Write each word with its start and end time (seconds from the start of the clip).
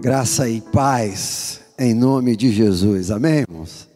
Graça 0.00 0.48
e 0.48 0.62
paz 0.62 1.60
em 1.78 1.92
nome 1.92 2.34
de 2.34 2.50
Jesus, 2.50 3.10
amém, 3.10 3.40
irmãos? 3.40 3.86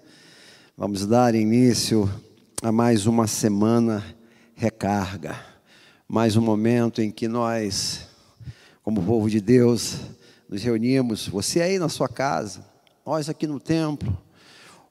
Vamos 0.76 1.06
dar 1.06 1.34
início 1.34 2.10
a 2.62 2.70
mais 2.70 3.06
uma 3.06 3.26
semana 3.26 4.04
recarga, 4.54 5.34
mais 6.06 6.36
um 6.36 6.42
momento 6.42 7.00
em 7.00 7.10
que 7.10 7.26
nós, 7.26 8.06
como 8.82 9.02
povo 9.02 9.30
de 9.30 9.40
Deus, 9.40 9.96
nos 10.46 10.62
reunimos. 10.62 11.26
Você 11.26 11.62
aí 11.62 11.78
na 11.78 11.88
sua 11.88 12.06
casa, 12.06 12.66
nós 13.06 13.30
aqui 13.30 13.46
no 13.46 13.58
templo, 13.58 14.14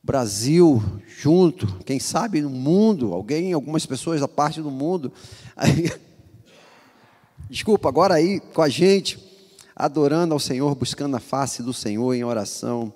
Brasil 0.01 0.81
junto, 1.21 1.67
quem 1.85 1.99
sabe 1.99 2.41
no 2.41 2.49
mundo, 2.49 3.13
alguém, 3.13 3.53
algumas 3.53 3.85
pessoas 3.85 4.19
da 4.19 4.27
parte 4.27 4.63
do 4.63 4.71
mundo. 4.71 5.13
Aí, 5.55 5.91
desculpa, 7.47 7.87
agora 7.87 8.15
aí 8.15 8.39
com 8.39 8.63
a 8.63 8.67
gente 8.67 9.32
adorando 9.75 10.33
ao 10.33 10.39
Senhor, 10.39 10.75
buscando 10.75 11.15
a 11.15 11.19
face 11.19 11.63
do 11.63 11.73
Senhor 11.73 12.13
em 12.13 12.23
oração, 12.23 12.93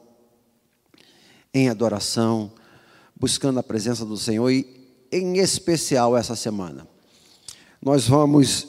em 1.54 1.70
adoração, 1.70 2.52
buscando 3.16 3.60
a 3.60 3.64
presença 3.64 4.06
do 4.06 4.18
Senhor 4.18 4.50
e, 4.52 4.66
em 5.12 5.38
especial, 5.38 6.16
essa 6.16 6.36
semana. 6.36 6.88
Nós 7.82 8.08
vamos 8.08 8.68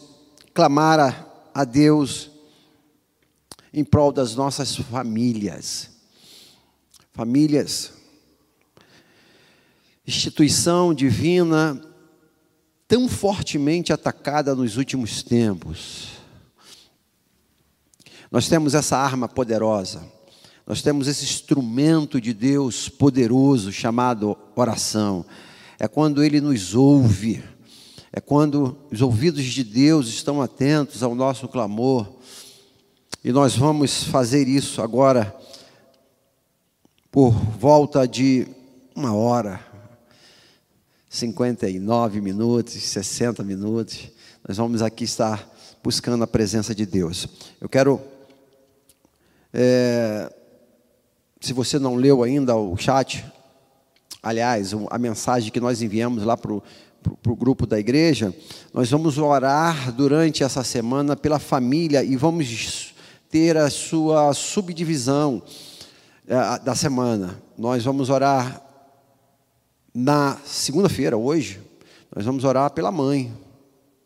clamar 0.55 0.99
a, 0.99 1.27
a 1.55 1.65
Deus 1.65 2.31
em 3.73 3.85
prol 3.85 4.11
das 4.11 4.35
nossas 4.35 4.75
famílias. 4.75 5.91
Famílias, 7.13 7.93
instituição 10.07 10.95
divina 10.95 11.83
tão 12.87 13.09
fortemente 13.09 13.93
atacada 13.93 14.55
nos 14.55 14.79
últimos 14.79 15.23
tempos 15.23 16.18
nós 18.31 18.49
temos 18.49 18.75
essa 18.75 18.97
arma 18.97 19.29
poderosa, 19.29 20.03
nós 20.67 20.83
temos 20.83 21.09
esse 21.09 21.25
instrumento 21.25 22.21
de 22.21 22.35
Deus 22.35 22.91
poderoso 22.91 23.73
chamado 23.73 24.37
oração. 24.55 25.25
É 25.79 25.89
quando 25.89 26.23
Ele 26.23 26.43
nos 26.43 26.75
ouve, 26.75 27.43
é 28.13 28.21
quando 28.21 28.77
os 28.93 29.01
ouvidos 29.01 29.45
de 29.45 29.65
Deus 29.65 30.09
estão 30.09 30.43
atentos 30.43 31.03
ao 31.03 31.15
nosso 31.15 31.49
clamor. 31.49 32.07
E 33.25 33.33
nós 33.33 33.57
vamos 33.57 34.05
fazer 34.05 34.47
isso 34.47 34.83
agora 34.83 35.35
por 37.11 37.31
volta 37.31 38.07
de 38.07 38.47
uma 38.95 39.15
hora, 39.15 39.61
59 41.09 42.21
minutos, 42.21 42.75
60 42.75 43.43
minutos. 43.43 44.11
Nós 44.47 44.59
vamos 44.59 44.83
aqui 44.83 45.05
estar 45.05 45.49
buscando 45.83 46.25
a 46.25 46.27
presença 46.27 46.75
de 46.75 46.85
Deus. 46.85 47.27
Eu 47.61 47.69
quero 47.69 48.18
é, 49.53 50.33
se 51.41 51.53
você 51.53 51.79
não 51.79 51.95
leu 51.95 52.23
ainda 52.23 52.57
o 52.57 52.77
chat, 52.77 53.25
aliás, 54.23 54.73
a 54.91 54.99
mensagem 54.99 55.51
que 55.51 55.61
nós 55.61 55.81
enviamos 55.83 56.25
lá 56.25 56.37
para 56.37 56.53
o 56.53 57.37
grupo 57.37 57.67
da 57.67 57.79
igreja, 57.79 58.35
nós 58.73 58.91
vamos 58.91 59.19
orar 59.19 59.93
durante 59.93 60.43
essa 60.43 60.65
semana 60.65 61.17
pela 61.17 61.39
família 61.39 62.03
e 62.03 62.17
vamos 62.17 62.95
ter 63.31 63.57
a 63.57 63.71
sua 63.71 64.33
subdivisão 64.35 65.43
é, 66.27 66.59
da 66.59 66.75
semana. 66.75 67.41
Nós 67.57 67.85
vamos 67.85 68.11
orar 68.11 68.63
na 69.95 70.37
segunda-feira, 70.45 71.17
hoje, 71.17 71.61
nós 72.15 72.25
vamos 72.25 72.45
orar 72.45 72.71
pela 72.71 72.93
mãe, 72.93 73.33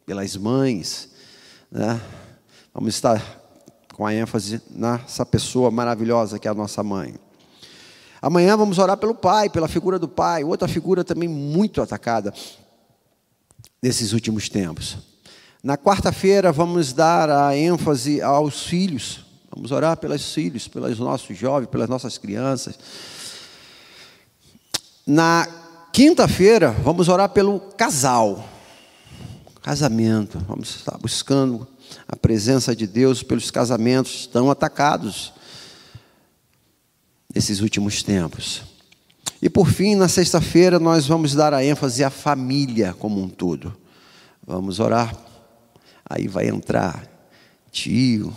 pelas 0.07 0.37
mães, 0.37 1.11
né? 1.71 2.01
Vamos 2.75 2.95
estar 2.95 3.42
com 3.93 4.07
a 4.07 4.15
ênfase 4.15 4.61
nessa 4.71 5.25
pessoa 5.25 5.71
maravilhosa 5.71 6.39
que 6.39 6.49
é 6.49 6.51
a 6.51 6.55
nossa 6.55 6.83
mãe. 6.83 7.15
Amanhã 8.21 8.57
vamos 8.57 8.79
orar 8.79 8.97
pelo 8.97 9.15
pai, 9.15 9.51
pela 9.51 9.69
figura 9.69 9.99
do 9.99 10.09
pai, 10.09 10.45
outra 10.45 10.69
figura 10.69 11.03
também 11.03 11.29
muito 11.29 11.83
atacada 11.83 12.33
nesses 13.83 14.13
últimos 14.13 14.49
tempos. 14.49 14.99
Na 15.63 15.77
quarta-feira 15.77 16.53
vamos 16.53 16.93
dar 16.93 17.31
a 17.31 17.57
ênfase 17.57 18.23
aos 18.23 18.65
filhos. 18.65 19.25
Vamos 19.55 19.71
orar 19.71 19.97
pelos 19.97 20.33
filhos, 20.33 20.67
pelos 20.67 20.99
nossos 20.99 21.37
jovens, 21.37 21.69
pelas 21.69 21.89
nossas 21.89 22.17
crianças. 22.17 22.79
Na 25.07 25.47
quinta-feira 25.93 26.71
vamos 26.71 27.09
orar 27.09 27.29
pelo 27.29 27.61
casal. 27.77 28.45
Casamento. 29.63 30.39
Vamos 30.49 30.77
estar 30.77 30.97
buscando 30.99 31.67
a 32.09 32.17
presença 32.17 32.75
de 32.75 32.87
Deus 32.87 33.23
pelos 33.23 33.51
casamentos 33.51 34.27
tão 34.27 34.51
atacados 34.51 35.33
nesses 37.35 37.61
últimos 37.61 38.03
tempos. 38.03 38.63
E 39.41 39.51
por 39.51 39.69
fim, 39.69 39.97
na 39.97 40.07
sexta-feira, 40.07 40.79
nós 40.79 41.07
vamos 41.07 41.35
dar 41.35 41.53
a 41.53 41.65
ênfase 41.65 42.05
à 42.05 42.11
família 42.11 42.95
como 42.99 43.21
um 43.21 43.29
todo. 43.29 43.77
Vamos 44.47 44.79
orar. 44.79 45.17
Aí 46.09 46.29
vai 46.29 46.49
entrar 46.49 47.09
tio, 47.71 48.33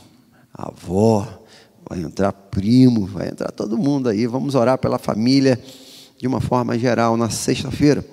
avó, 0.53 1.43
vai 1.87 1.99
entrar 1.99 2.31
primo, 2.31 3.05
vai 3.05 3.29
entrar 3.29 3.51
todo 3.51 3.77
mundo 3.77 4.09
aí. 4.09 4.25
Vamos 4.25 4.55
orar 4.55 4.77
pela 4.77 4.97
família 4.97 5.61
de 6.17 6.25
uma 6.25 6.41
forma 6.41 6.77
geral 6.79 7.15
na 7.15 7.29
sexta-feira. 7.29 8.03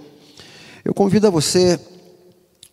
Eu 0.85 0.93
convido 0.93 1.27
a 1.29 1.31
você 1.31 1.81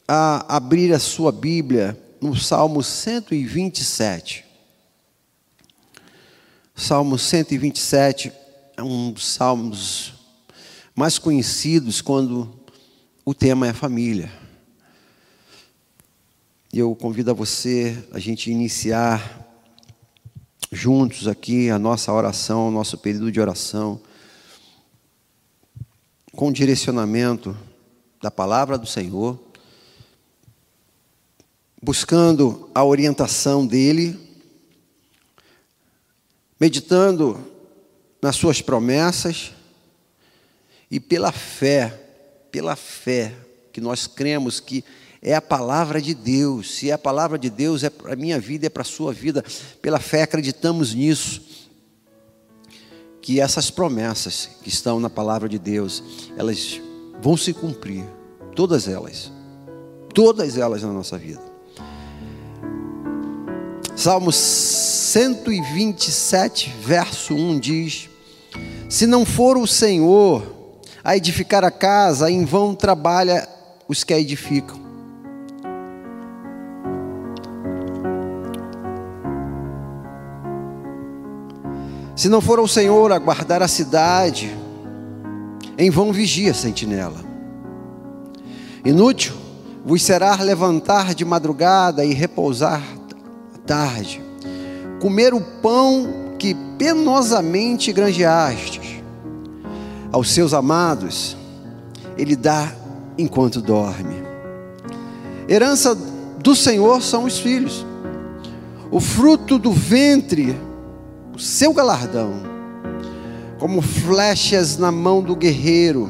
a 0.07 0.55
abrir 0.57 0.91
a 0.91 0.99
sua 0.99 1.31
Bíblia 1.31 1.97
no 2.21 2.35
Salmo 2.35 2.83
127. 2.83 4.45
Salmo 6.75 7.17
127 7.17 8.31
é 8.75 8.83
um 8.83 9.11
dos 9.11 9.25
salmos 9.25 10.13
mais 10.93 11.17
conhecidos 11.17 12.01
quando 12.01 12.53
o 13.23 13.33
tema 13.33 13.67
é 13.67 13.73
família. 13.73 14.31
Eu 16.73 16.93
convido 16.95 17.31
a 17.31 17.33
você 17.33 17.97
a 18.11 18.19
gente 18.19 18.51
iniciar 18.51 19.47
juntos 20.71 21.27
aqui 21.27 21.69
a 21.69 21.79
nossa 21.79 22.11
oração, 22.11 22.67
o 22.67 22.71
nosso 22.71 22.97
período 22.97 23.31
de 23.31 23.39
oração, 23.39 23.99
com 26.33 26.51
direcionamento 26.51 27.57
da 28.21 28.29
palavra 28.29 28.77
do 28.77 28.85
Senhor 28.85 29.48
buscando 31.81 32.69
a 32.73 32.83
orientação 32.83 33.65
dele, 33.65 34.19
meditando 36.59 37.39
nas 38.21 38.35
suas 38.35 38.61
promessas 38.61 39.53
e 40.91 40.99
pela 40.99 41.31
fé, 41.31 41.89
pela 42.51 42.75
fé 42.75 43.33
que 43.71 43.79
nós 43.79 44.07
cremos 44.07 44.59
que 44.59 44.83
é 45.21 45.35
a 45.35 45.41
palavra 45.41 46.01
de 46.01 46.13
Deus. 46.13 46.75
Se 46.75 46.89
é 46.89 46.93
a 46.93 46.97
palavra 46.97 47.37
de 47.37 47.49
Deus, 47.49 47.83
é 47.83 47.89
para 47.89 48.13
a 48.13 48.15
minha 48.15 48.39
vida, 48.39 48.67
é 48.67 48.69
para 48.69 48.81
a 48.81 48.85
sua 48.85 49.13
vida. 49.13 49.43
Pela 49.81 49.99
fé 49.99 50.23
acreditamos 50.23 50.93
nisso. 50.93 51.41
Que 53.21 53.39
essas 53.39 53.69
promessas 53.69 54.49
que 54.63 54.69
estão 54.69 54.99
na 54.99 55.09
palavra 55.09 55.47
de 55.47 55.59
Deus, 55.59 56.03
elas 56.37 56.81
vão 57.21 57.37
se 57.37 57.53
cumprir. 57.53 58.03
Todas 58.55 58.87
elas. 58.87 59.31
Todas 60.13 60.57
elas 60.57 60.83
na 60.83 60.91
nossa 60.91 61.17
vida. 61.17 61.48
Salmo 63.99 64.31
127, 64.31 66.73
verso 66.79 67.35
1 67.35 67.59
diz: 67.59 68.09
Se 68.87 69.05
não 69.05 69.25
for 69.25 69.57
o 69.57 69.67
Senhor 69.67 70.41
a 71.03 71.17
edificar 71.17 71.65
a 71.65 71.71
casa, 71.71 72.31
em 72.31 72.45
vão 72.45 72.73
trabalha 72.73 73.45
os 73.89 74.05
que 74.05 74.13
a 74.13 74.17
edificam. 74.17 74.79
Se 82.15 82.29
não 82.29 82.39
for 82.39 82.61
o 82.61 82.69
Senhor 82.69 83.11
a 83.11 83.19
guardar 83.19 83.61
a 83.61 83.67
cidade, 83.67 84.49
em 85.77 85.89
vão 85.89 86.13
vigia 86.13 86.51
a 86.51 86.53
sentinela. 86.53 87.19
Inútil 88.85 89.35
vos 89.83 90.01
será 90.01 90.35
levantar 90.35 91.13
de 91.13 91.25
madrugada 91.25 92.05
e 92.05 92.13
repousar 92.13 92.98
tarde, 93.69 94.19
comer 94.99 95.31
o 95.31 95.39
pão 95.39 96.33
que 96.39 96.55
penosamente 96.79 97.93
granjeastes. 97.93 99.03
Aos 100.11 100.31
seus 100.31 100.55
amados, 100.55 101.37
Ele 102.17 102.35
dá 102.35 102.73
enquanto 103.15 103.61
dorme. 103.61 104.23
Herança 105.47 105.95
do 106.39 106.55
Senhor 106.55 107.03
são 107.03 107.25
os 107.25 107.37
filhos, 107.37 107.85
o 108.89 108.99
fruto 108.99 109.59
do 109.59 109.71
ventre, 109.71 110.57
o 111.35 111.37
seu 111.37 111.71
galardão, 111.71 112.41
como 113.59 113.83
flechas 113.83 114.79
na 114.79 114.91
mão 114.91 115.21
do 115.21 115.35
guerreiro, 115.35 116.09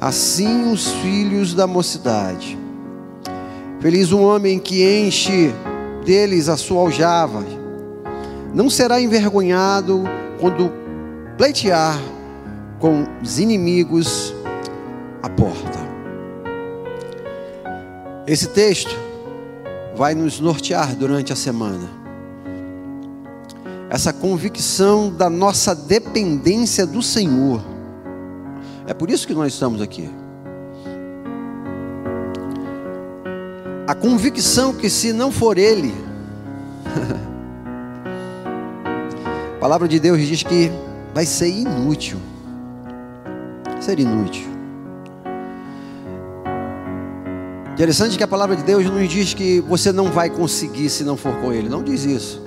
assim 0.00 0.72
os 0.72 0.88
filhos 0.88 1.54
da 1.54 1.68
mocidade. 1.68 2.58
Feliz 3.78 4.10
o 4.10 4.18
homem 4.18 4.58
que 4.58 4.82
enche 4.82 5.54
deles 6.04 6.48
a 6.48 6.56
sua 6.56 6.82
aljava, 6.82 7.44
não 8.52 8.68
será 8.68 9.00
envergonhado 9.00 10.04
quando 10.40 10.72
pleitear 11.36 11.98
com 12.78 13.06
os 13.22 13.38
inimigos 13.38 14.34
à 15.22 15.28
porta. 15.28 15.78
Esse 18.26 18.48
texto 18.48 18.94
vai 19.96 20.14
nos 20.14 20.40
nortear 20.40 20.94
durante 20.94 21.32
a 21.32 21.36
semana. 21.36 21.88
Essa 23.88 24.12
convicção 24.12 25.12
da 25.12 25.28
nossa 25.28 25.74
dependência 25.74 26.86
do 26.86 27.02
Senhor. 27.02 27.60
É 28.86 28.94
por 28.94 29.10
isso 29.10 29.26
que 29.26 29.34
nós 29.34 29.52
estamos 29.52 29.82
aqui. 29.82 30.08
A 33.90 33.94
convicção 33.96 34.72
que 34.72 34.88
se 34.88 35.12
não 35.12 35.32
for 35.32 35.58
Ele, 35.58 35.92
a 39.56 39.58
palavra 39.58 39.88
de 39.88 39.98
Deus 39.98 40.24
diz 40.24 40.44
que 40.44 40.70
vai 41.12 41.26
ser 41.26 41.48
inútil. 41.48 42.20
Ser 43.80 43.98
inútil. 43.98 44.46
Interessante 47.72 48.16
que 48.16 48.22
a 48.22 48.28
palavra 48.28 48.54
de 48.54 48.62
Deus 48.62 48.84
não 48.84 49.04
diz 49.04 49.34
que 49.34 49.60
você 49.62 49.90
não 49.90 50.12
vai 50.12 50.30
conseguir 50.30 50.88
se 50.88 51.02
não 51.02 51.16
for 51.16 51.34
com 51.40 51.52
Ele. 51.52 51.68
Não 51.68 51.82
diz 51.82 52.04
isso. 52.04 52.40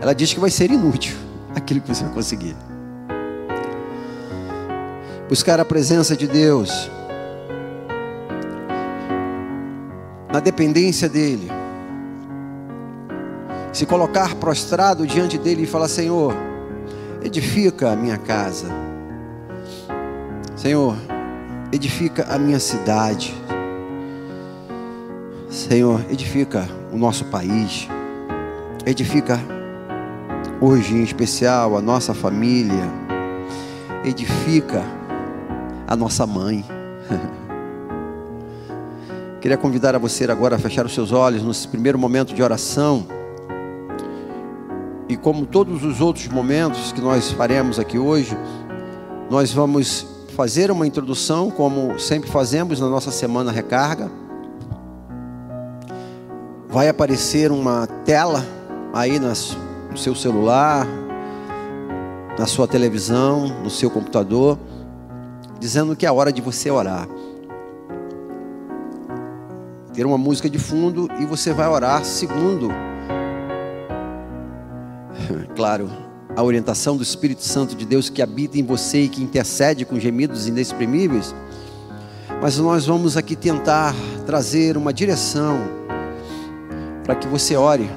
Ela 0.00 0.14
diz 0.14 0.32
que 0.32 0.38
vai 0.38 0.50
ser 0.50 0.70
inútil 0.70 1.16
aquilo 1.52 1.80
que 1.80 1.88
você 1.88 2.04
vai 2.04 2.14
conseguir. 2.14 2.54
Buscar 5.28 5.58
a 5.58 5.64
presença 5.64 6.16
de 6.16 6.28
Deus, 6.28 6.88
na 10.34 10.40
dependência 10.40 11.08
dEle, 11.08 11.48
se 13.72 13.86
colocar 13.86 14.34
prostrado 14.34 15.06
diante 15.06 15.38
dEle 15.38 15.62
e 15.62 15.66
falar: 15.66 15.86
Senhor, 15.86 16.34
edifica 17.22 17.92
a 17.92 17.94
minha 17.94 18.18
casa, 18.18 18.66
Senhor, 20.56 20.96
edifica 21.70 22.26
a 22.28 22.36
minha 22.36 22.58
cidade, 22.58 23.32
Senhor, 25.48 26.04
edifica 26.10 26.68
o 26.92 26.96
nosso 26.96 27.26
país, 27.26 27.86
edifica 28.84 29.38
hoje 30.60 30.96
em 30.96 31.04
especial 31.04 31.76
a 31.76 31.80
nossa 31.80 32.12
família, 32.12 32.90
edifica 34.04 34.82
a 35.86 35.94
nossa 35.94 36.26
mãe. 36.26 36.64
Queria 39.44 39.58
convidar 39.58 39.94
a 39.94 39.98
você 39.98 40.24
agora 40.24 40.56
a 40.56 40.58
fechar 40.58 40.86
os 40.86 40.94
seus 40.94 41.12
olhos 41.12 41.42
nesse 41.42 41.68
primeiro 41.68 41.98
momento 41.98 42.32
de 42.32 42.42
oração. 42.42 43.06
E 45.06 45.18
como 45.18 45.44
todos 45.44 45.84
os 45.84 46.00
outros 46.00 46.28
momentos 46.28 46.92
que 46.92 47.00
nós 47.02 47.30
faremos 47.30 47.78
aqui 47.78 47.98
hoje, 47.98 48.34
nós 49.28 49.52
vamos 49.52 50.06
fazer 50.34 50.70
uma 50.70 50.86
introdução, 50.86 51.50
como 51.50 51.98
sempre 51.98 52.30
fazemos 52.30 52.80
na 52.80 52.88
nossa 52.88 53.10
semana 53.10 53.52
recarga. 53.52 54.10
Vai 56.66 56.88
aparecer 56.88 57.52
uma 57.52 57.86
tela 57.86 58.42
aí 58.94 59.20
no 59.20 59.98
seu 59.98 60.14
celular, 60.14 60.88
na 62.38 62.46
sua 62.46 62.66
televisão, 62.66 63.62
no 63.62 63.68
seu 63.68 63.90
computador, 63.90 64.58
dizendo 65.60 65.94
que 65.94 66.06
é 66.06 66.10
hora 66.10 66.32
de 66.32 66.40
você 66.40 66.70
orar. 66.70 67.06
Ter 69.94 70.04
uma 70.04 70.18
música 70.18 70.50
de 70.50 70.58
fundo 70.58 71.08
e 71.20 71.24
você 71.24 71.52
vai 71.52 71.68
orar 71.68 72.04
segundo, 72.04 72.68
claro, 75.54 75.88
a 76.34 76.42
orientação 76.42 76.96
do 76.96 77.02
Espírito 77.04 77.42
Santo 77.42 77.76
de 77.76 77.86
Deus 77.86 78.10
que 78.10 78.20
habita 78.20 78.58
em 78.58 78.64
você 78.64 79.02
e 79.02 79.08
que 79.08 79.22
intercede 79.22 79.84
com 79.84 79.98
gemidos 79.98 80.48
inexprimíveis. 80.48 81.32
Mas 82.42 82.58
nós 82.58 82.86
vamos 82.86 83.16
aqui 83.16 83.36
tentar 83.36 83.94
trazer 84.26 84.76
uma 84.76 84.92
direção 84.92 85.58
para 87.04 87.14
que 87.14 87.28
você 87.28 87.56
ore 87.56 87.88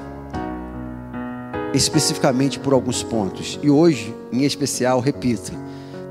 especificamente 1.74 2.60
por 2.60 2.72
alguns 2.72 3.02
pontos. 3.02 3.58
E 3.60 3.68
hoje, 3.68 4.14
em 4.32 4.44
especial, 4.44 5.00
repito, 5.00 5.52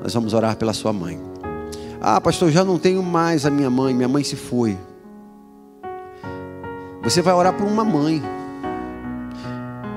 nós 0.02 0.12
vamos 0.12 0.34
orar 0.34 0.56
pela 0.56 0.74
sua 0.74 0.92
mãe. 0.92 1.18
Ah, 2.00 2.20
pastor, 2.20 2.50
já 2.50 2.64
não 2.64 2.78
tenho 2.78 3.02
mais 3.02 3.46
a 3.46 3.50
minha 3.50 3.70
mãe, 3.70 3.94
minha 3.94 4.08
mãe 4.08 4.22
se 4.22 4.36
foi. 4.36 4.76
Você 7.08 7.22
vai 7.22 7.32
orar 7.32 7.54
por 7.54 7.66
uma 7.66 7.86
mãe. 7.86 8.22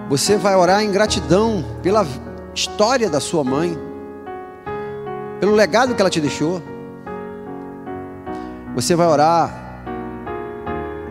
Você 0.08 0.38
vai 0.38 0.56
orar 0.56 0.81
em 0.81 0.90
gratidão 0.94 1.62
pela 1.84 2.08
história 2.56 3.10
da 3.10 3.19
sua 3.19 3.44
mãe, 3.44 3.78
pelo 5.38 5.54
legado 5.54 5.94
que 5.94 6.02
ela 6.02 6.10
te 6.10 6.22
deixou. 6.22 6.63
Você 8.75 8.96
vai 8.96 9.08
orar 9.08 9.84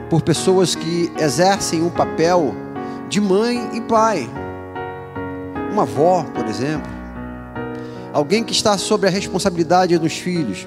por 0.09 0.23
pessoas 0.23 0.75
que 0.75 1.13
exercem 1.19 1.83
um 1.83 1.91
papel 1.91 2.55
de 3.11 3.21
mãe 3.21 3.69
e 3.75 3.83
pai. 3.83 4.27
Uma 5.71 5.83
avó, 5.83 6.25
por 6.35 6.47
exemplo. 6.47 6.91
Alguém 8.11 8.43
que 8.43 8.55
está 8.55 8.79
sobre 8.79 9.07
a 9.07 9.11
responsabilidade 9.11 9.99
dos 9.99 10.15
filhos. 10.15 10.67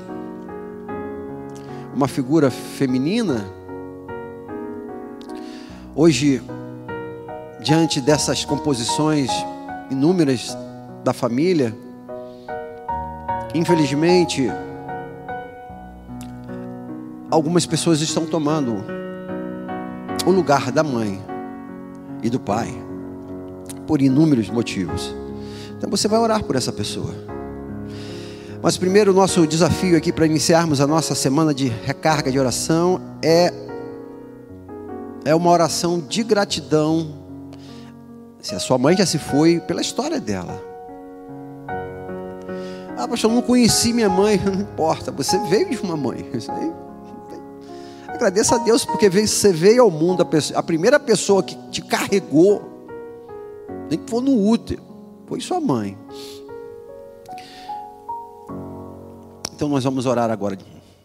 Uma 1.92 2.08
figura 2.08 2.52
feminina. 2.52 3.63
Hoje, 5.96 6.42
diante 7.62 8.02
dessas 8.02 8.44
composições 8.44 9.30
inúmeras 9.92 10.58
da 11.04 11.14
família, 11.14 11.72
infelizmente, 13.54 14.50
algumas 17.30 17.68
pessoas 17.68 18.02
estão 18.02 18.26
tomando 18.26 18.84
o 20.26 20.32
lugar 20.32 20.72
da 20.72 20.84
mãe 20.84 21.22
e 22.24 22.30
do 22.30 22.40
pai, 22.40 22.74
por 23.86 24.02
inúmeros 24.02 24.50
motivos. 24.50 25.14
Então 25.78 25.92
você 25.92 26.08
vai 26.08 26.20
orar 26.20 26.44
por 26.44 26.56
essa 26.56 26.74
pessoa. 26.74 27.14
Mas 28.64 28.78
primeiro, 28.78 29.12
o 29.12 29.14
nosso 29.14 29.46
desafio 29.46 29.96
aqui 29.96 30.12
para 30.12 30.26
iniciarmos 30.26 30.82
a 30.82 30.88
nossa 30.88 31.14
semana 31.14 31.54
de 31.54 31.68
recarga 31.68 32.32
de 32.32 32.40
oração 32.40 33.00
é, 33.22 33.54
é 35.26 35.34
uma 35.34 35.50
oração 35.50 36.00
de 36.00 36.24
gratidão. 36.24 37.24
Se 38.42 38.54
a 38.54 38.60
sua 38.60 38.78
mãe 38.78 38.96
já 38.98 39.06
se 39.06 39.18
foi, 39.18 39.60
pela 39.62 39.82
história 39.82 40.20
dela. 40.20 40.62
Ah, 42.98 43.08
pastor, 43.08 43.32
eu 43.32 43.36
não 43.36 43.42
conheci 43.42 43.94
minha 43.94 44.10
mãe. 44.10 44.38
Não 44.44 44.62
importa, 44.62 45.12
você 45.12 45.38
veio 45.48 45.70
de 45.70 45.78
uma 45.78 45.98
mãe. 45.98 46.30
Agradeça 48.08 48.56
a 48.56 48.58
Deus 48.60 48.86
porque 48.86 49.10
você 49.10 49.52
veio 49.52 49.84
ao 49.84 49.92
mundo, 49.92 50.28
a 50.56 50.64
primeira 50.64 51.00
pessoa 51.00 51.42
que 51.42 51.56
te 51.70 51.82
carregou, 51.82 52.88
nem 53.90 53.98
que 53.98 54.10
for 54.10 54.22
no 54.22 54.48
útero, 54.48 54.84
foi 55.26 55.42
sua 55.42 55.60
mãe. 55.60 55.98
Então 59.56 59.68
nós 59.68 59.84
vamos 59.84 60.06
orar 60.06 60.30
agora, 60.30 60.58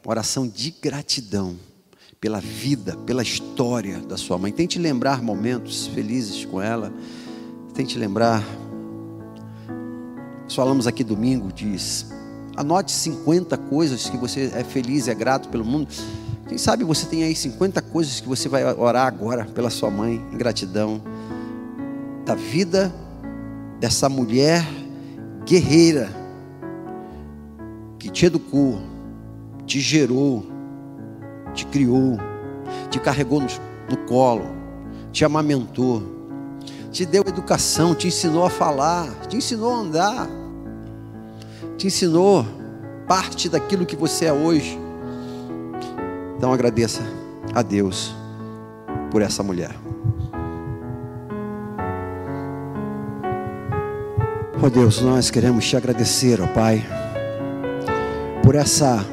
oração 0.05 0.47
de 0.47 0.71
gratidão 0.71 1.57
pela 2.21 2.41
vida, 2.41 2.97
pela 3.07 3.23
história 3.23 3.99
da 4.01 4.17
sua 4.17 4.39
mãe. 4.39 4.53
Tente 4.53 4.79
lembrar 4.79 5.23
momentos 5.23 5.87
felizes 5.89 6.45
com 6.45 6.61
ela. 6.61 6.93
Tente 7.75 7.99
lembrar. 7.99 8.43
Nós 10.43 10.55
falamos 10.55 10.87
aqui 10.87 11.05
domingo, 11.05 11.53
diz. 11.53 12.07
Anote 12.57 12.91
50 12.91 13.57
coisas 13.57 14.11
que 14.11 14.17
você 14.17 14.51
é 14.55 14.65
feliz 14.65 15.07
é 15.07 15.15
grato 15.15 15.49
pelo 15.49 15.65
mundo. 15.65 15.89
Quem 16.49 16.59
sabe 16.59 16.83
você 16.83 17.07
tem 17.07 17.23
aí 17.23 17.37
50 17.37 17.81
coisas 17.83 18.21
que 18.21 18.29
você 18.29 18.49
vai 18.49 18.65
orar 18.65 19.07
agora 19.07 19.45
pela 19.45 19.71
sua 19.71 19.91
mãe, 19.91 20.21
em 20.33 20.37
gratidão, 20.37 21.01
da 22.25 22.35
vida 22.35 22.93
dessa 23.79 24.09
mulher 24.09 24.67
guerreira, 25.45 26.09
que 27.99 28.11
te 28.11 28.27
educou, 28.27 28.81
te 29.67 29.79
gerou, 29.79 30.58
te 31.59 31.67
criou, 31.67 32.17
te 32.89 33.01
carregou 33.01 33.41
no, 33.41 33.49
no 33.91 33.97
colo, 34.07 34.47
te 35.11 35.25
amamentou, 35.25 36.03
te 36.93 37.05
deu 37.05 37.25
educação, 37.27 37.97
te 37.97 38.07
ensinou 38.07 38.47
a 38.47 38.51
falar, 38.51 39.09
te 39.27 39.37
ensinou 39.37 39.75
a 39.75 39.79
andar, 39.79 40.29
te 41.77 41.89
ensinou 41.89 42.47
parte 43.09 43.49
daquilo 43.49 43.85
que 43.85 43.97
você 43.97 44.27
é 44.27 44.33
hoje. 44.33 44.79
Então 46.37 46.53
agradeça 46.53 47.03
a 47.53 47.63
Deus 47.63 48.15
por 49.11 49.21
essa 49.21 49.43
mulher. 49.43 49.75
Oh 54.63 54.71
Deus, 54.71 55.01
nós 55.01 55.31
queremos 55.31 55.67
te 55.69 55.77
agradecer, 55.77 56.41
ó 56.41 56.45
oh 56.45 56.49
Pai, 56.49 56.85
por 58.45 58.55
essa 58.55 59.05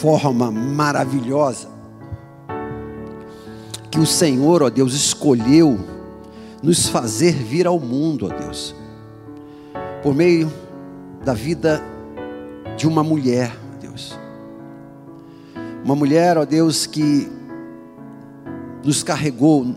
forma 0.00 0.50
maravilhosa 0.50 1.73
que 3.94 4.00
o 4.00 4.04
Senhor, 4.04 4.60
ó 4.60 4.68
Deus, 4.68 4.92
escolheu 4.92 5.78
nos 6.60 6.88
fazer 6.88 7.32
vir 7.32 7.64
ao 7.64 7.78
mundo, 7.78 8.26
ó 8.26 8.28
Deus, 8.28 8.74
por 10.02 10.12
meio 10.12 10.52
da 11.24 11.32
vida 11.32 11.80
de 12.76 12.88
uma 12.88 13.04
mulher, 13.04 13.56
ó 13.72 13.78
Deus. 13.78 14.18
Uma 15.84 15.94
mulher, 15.94 16.36
ó 16.36 16.44
Deus, 16.44 16.86
que 16.86 17.30
nos 18.82 19.04
carregou 19.04 19.76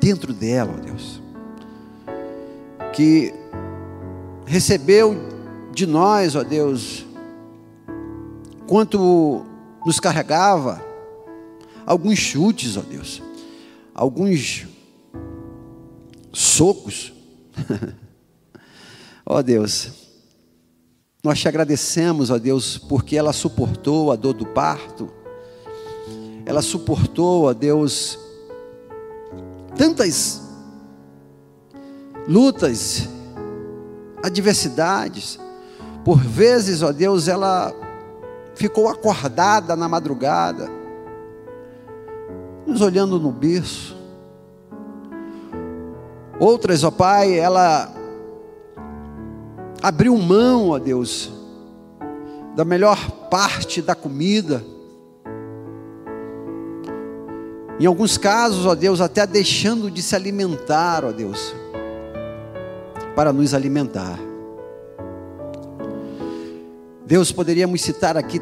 dentro 0.00 0.32
dela, 0.32 0.74
ó 0.78 0.80
Deus. 0.80 1.20
Que 2.94 3.34
recebeu 4.46 5.14
de 5.74 5.86
nós, 5.86 6.34
ó 6.34 6.42
Deus, 6.42 7.04
quanto 8.66 9.44
nos 9.84 10.00
carregava, 10.00 10.89
alguns 11.90 12.20
chutes, 12.20 12.76
ó 12.76 12.82
Deus, 12.82 13.20
alguns 13.92 14.68
socos. 16.32 17.12
ó 19.26 19.42
Deus, 19.42 19.90
nós 21.20 21.40
te 21.40 21.48
agradecemos, 21.48 22.30
ó 22.30 22.38
Deus, 22.38 22.78
porque 22.78 23.16
ela 23.16 23.32
suportou 23.32 24.12
a 24.12 24.16
dor 24.16 24.34
do 24.34 24.46
parto, 24.46 25.10
ela 26.46 26.62
suportou, 26.62 27.46
ó 27.46 27.52
Deus, 27.52 28.16
tantas 29.76 30.42
lutas, 32.28 33.08
adversidades. 34.22 35.40
Por 36.04 36.20
vezes, 36.20 36.82
ó 36.82 36.92
Deus, 36.92 37.26
ela 37.26 37.74
ficou 38.54 38.88
acordada 38.88 39.74
na 39.74 39.88
madrugada, 39.88 40.79
nos 42.66 42.80
olhando 42.80 43.18
no 43.18 43.30
berço. 43.30 43.96
Outras, 46.38 46.84
ó 46.84 46.90
Pai, 46.90 47.38
ela 47.38 47.92
abriu 49.82 50.16
mão, 50.16 50.70
ó 50.70 50.78
Deus, 50.78 51.30
da 52.56 52.64
melhor 52.64 53.10
parte 53.30 53.82
da 53.82 53.94
comida. 53.94 54.64
Em 57.78 57.86
alguns 57.86 58.18
casos, 58.18 58.66
ó 58.66 58.74
Deus, 58.74 59.00
até 59.00 59.26
deixando 59.26 59.90
de 59.90 60.02
se 60.02 60.14
alimentar, 60.14 61.04
ó 61.04 61.12
Deus, 61.12 61.54
para 63.14 63.32
nos 63.32 63.54
alimentar. 63.54 64.18
Deus, 67.06 67.32
poderíamos 67.32 67.82
citar 67.82 68.16
aqui 68.16 68.40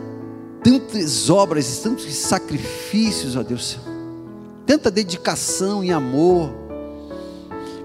tantas 0.63 1.31
obras, 1.31 1.79
tantos 1.79 2.13
sacrifícios, 2.15 3.35
ó 3.35 3.43
Deus, 3.43 3.79
tanta 4.69 4.91
dedicação 4.91 5.83
e 5.83 5.91
amor 5.91 6.51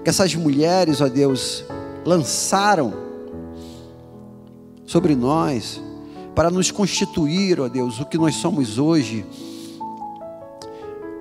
que 0.04 0.10
essas 0.10 0.34
mulheres, 0.34 1.00
ó 1.00 1.08
Deus, 1.08 1.64
lançaram 2.04 2.92
sobre 4.84 5.16
nós 5.16 5.80
para 6.34 6.50
nos 6.50 6.70
constituir, 6.70 7.58
ó 7.58 7.68
Deus, 7.68 8.00
o 8.00 8.04
que 8.04 8.18
nós 8.18 8.34
somos 8.34 8.78
hoje. 8.78 9.24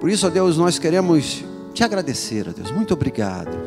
Por 0.01 0.09
isso, 0.09 0.27
ó 0.27 0.29
Deus, 0.29 0.57
nós 0.57 0.77
queremos 0.77 1.45
te 1.73 1.81
agradecer, 1.81 2.45
ó 2.49 2.51
Deus. 2.51 2.69
Muito 2.69 2.93
obrigado. 2.93 3.57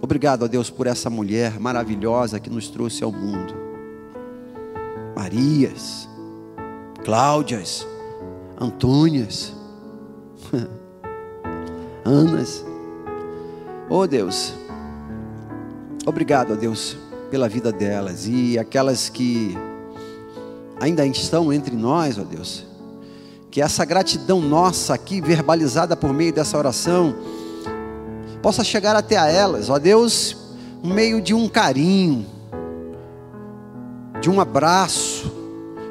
Obrigado, 0.00 0.44
ó 0.44 0.48
Deus, 0.48 0.70
por 0.70 0.86
essa 0.86 1.10
mulher 1.10 1.60
maravilhosa 1.60 2.40
que 2.40 2.48
nos 2.48 2.68
trouxe 2.68 3.04
ao 3.04 3.12
mundo. 3.12 3.54
Marias, 5.14 6.08
Cláudias, 7.04 7.86
Antônias, 8.58 9.52
Anas. 12.04 12.64
Oh 13.88 14.06
Deus, 14.06 14.54
obrigado 16.06 16.54
a 16.54 16.56
Deus 16.56 16.96
pela 17.30 17.48
vida 17.48 17.70
delas 17.70 18.26
e 18.26 18.58
aquelas 18.58 19.08
que 19.08 19.56
ainda 20.80 21.06
estão 21.06 21.52
entre 21.52 21.76
nós, 21.76 22.18
ó 22.18 22.22
oh 22.22 22.24
Deus. 22.24 22.64
Que 23.50 23.60
essa 23.60 23.84
gratidão 23.84 24.40
nossa 24.40 24.94
aqui, 24.94 25.20
verbalizada 25.20 25.96
por 25.96 26.12
meio 26.12 26.32
dessa 26.32 26.58
oração, 26.58 27.14
possa 28.42 28.64
chegar 28.64 28.96
até 28.96 29.16
a 29.16 29.28
elas, 29.28 29.68
ó 29.68 29.74
oh 29.74 29.78
Deus, 29.78 30.36
no 30.82 30.94
meio 30.94 31.20
de 31.20 31.34
um 31.34 31.48
carinho, 31.48 32.26
de 34.20 34.30
um 34.30 34.40
abraço, 34.40 35.32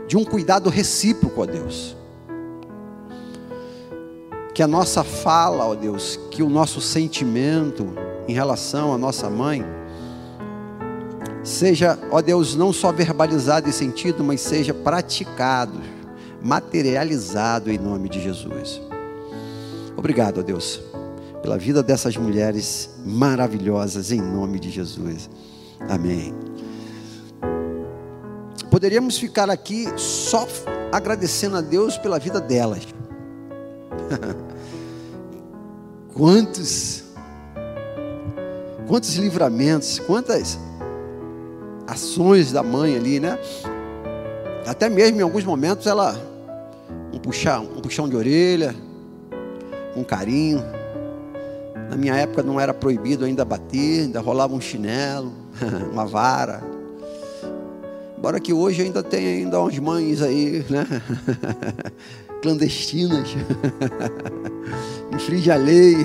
de 0.08 0.18
um 0.18 0.24
cuidado 0.26 0.70
recíproco, 0.70 1.42
ó 1.42 1.46
Deus. 1.46 1.96
Que 4.54 4.62
a 4.62 4.68
nossa 4.68 5.04
fala, 5.04 5.66
ó 5.66 5.74
Deus, 5.74 6.20
que 6.30 6.44
o 6.44 6.50
nosso 6.50 6.80
sentimento 6.80 7.94
em 8.28 8.34
relação 8.34 8.94
à 8.94 8.98
nossa 8.98 9.30
mãe, 9.30 9.66
seja, 11.44 11.98
ó 12.12 12.22
Deus, 12.22 12.56
não 12.56 12.72
só 12.72 12.92
verbalizado 12.92 13.68
e 13.68 13.74
sentido, 13.74 14.24
mas 14.24 14.42
seja 14.42 14.74
praticado, 14.74 15.82
materializado 16.42 17.72
em 17.72 17.78
nome 17.78 18.08
de 18.10 18.22
Jesus. 18.22 18.80
Obrigado, 19.98 20.40
ó 20.40 20.44
Deus, 20.44 20.82
pela 21.42 21.58
vida 21.58 21.82
dessas 21.82 22.16
mulheres 22.16 22.90
maravilhosas 23.06 24.12
em 24.12 24.22
nome 24.22 24.60
de 24.60 24.70
Jesus. 24.70 25.30
Amém. 25.90 26.34
Poderíamos 28.70 29.18
ficar 29.18 29.50
aqui 29.50 29.88
só 29.98 30.48
agradecendo 30.92 31.58
a 31.58 31.62
Deus 31.62 31.98
pela 31.98 32.20
vida 32.20 32.40
delas. 32.40 32.88
quantos, 36.14 37.04
quantos 38.88 39.16
livramentos, 39.16 40.00
quantas 40.00 40.60
ações 41.88 42.52
da 42.52 42.64
mãe 42.64 42.96
ali, 42.96 43.20
né? 43.20 43.38
Até 44.66 44.90
mesmo 44.90 45.20
em 45.20 45.24
alguns 45.24 45.44
momentos 45.44 45.88
ela 45.88 46.16
um 47.12 47.20
puxão, 47.20 47.70
um 47.76 47.82
puxão 47.82 48.08
de 48.08 48.16
orelha, 48.16 48.76
um 49.96 50.04
carinho. 50.04 50.64
Na 51.90 51.98
minha 51.98 52.16
época 52.16 52.42
não 52.42 52.60
era 52.60 52.74
proibido 52.74 53.26
ainda 53.26 53.44
bater, 53.44 54.04
ainda 54.04 54.20
rolava 54.20 54.54
um 54.54 54.62
chinelo, 54.62 55.32
uma 55.92 56.06
vara. 56.06 56.64
Embora 58.18 58.40
que 58.40 58.54
hoje 58.54 58.82
ainda 58.82 59.04
tem 59.04 59.28
ainda 59.28 59.60
umas 59.60 59.78
mães 59.80 60.22
aí, 60.22 60.66
né? 60.70 60.88
Clandestinas. 62.42 63.36
Infringe 65.14 65.52
a 65.52 65.56
lei. 65.56 65.98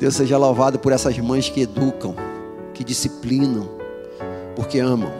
Deus 0.00 0.16
seja 0.16 0.36
louvado 0.36 0.78
por 0.78 0.92
essas 0.92 1.16
mães 1.18 1.48
que 1.48 1.60
educam, 1.60 2.16
que 2.74 2.82
disciplinam, 2.82 3.68
porque 4.56 4.80
amam. 4.80 5.12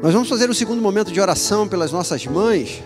Nós 0.00 0.14
vamos 0.14 0.28
fazer 0.28 0.48
o 0.48 0.54
segundo 0.54 0.80
momento 0.80 1.12
de 1.12 1.20
oração 1.20 1.66
pelas 1.66 1.90
nossas 1.90 2.24
mães, 2.26 2.82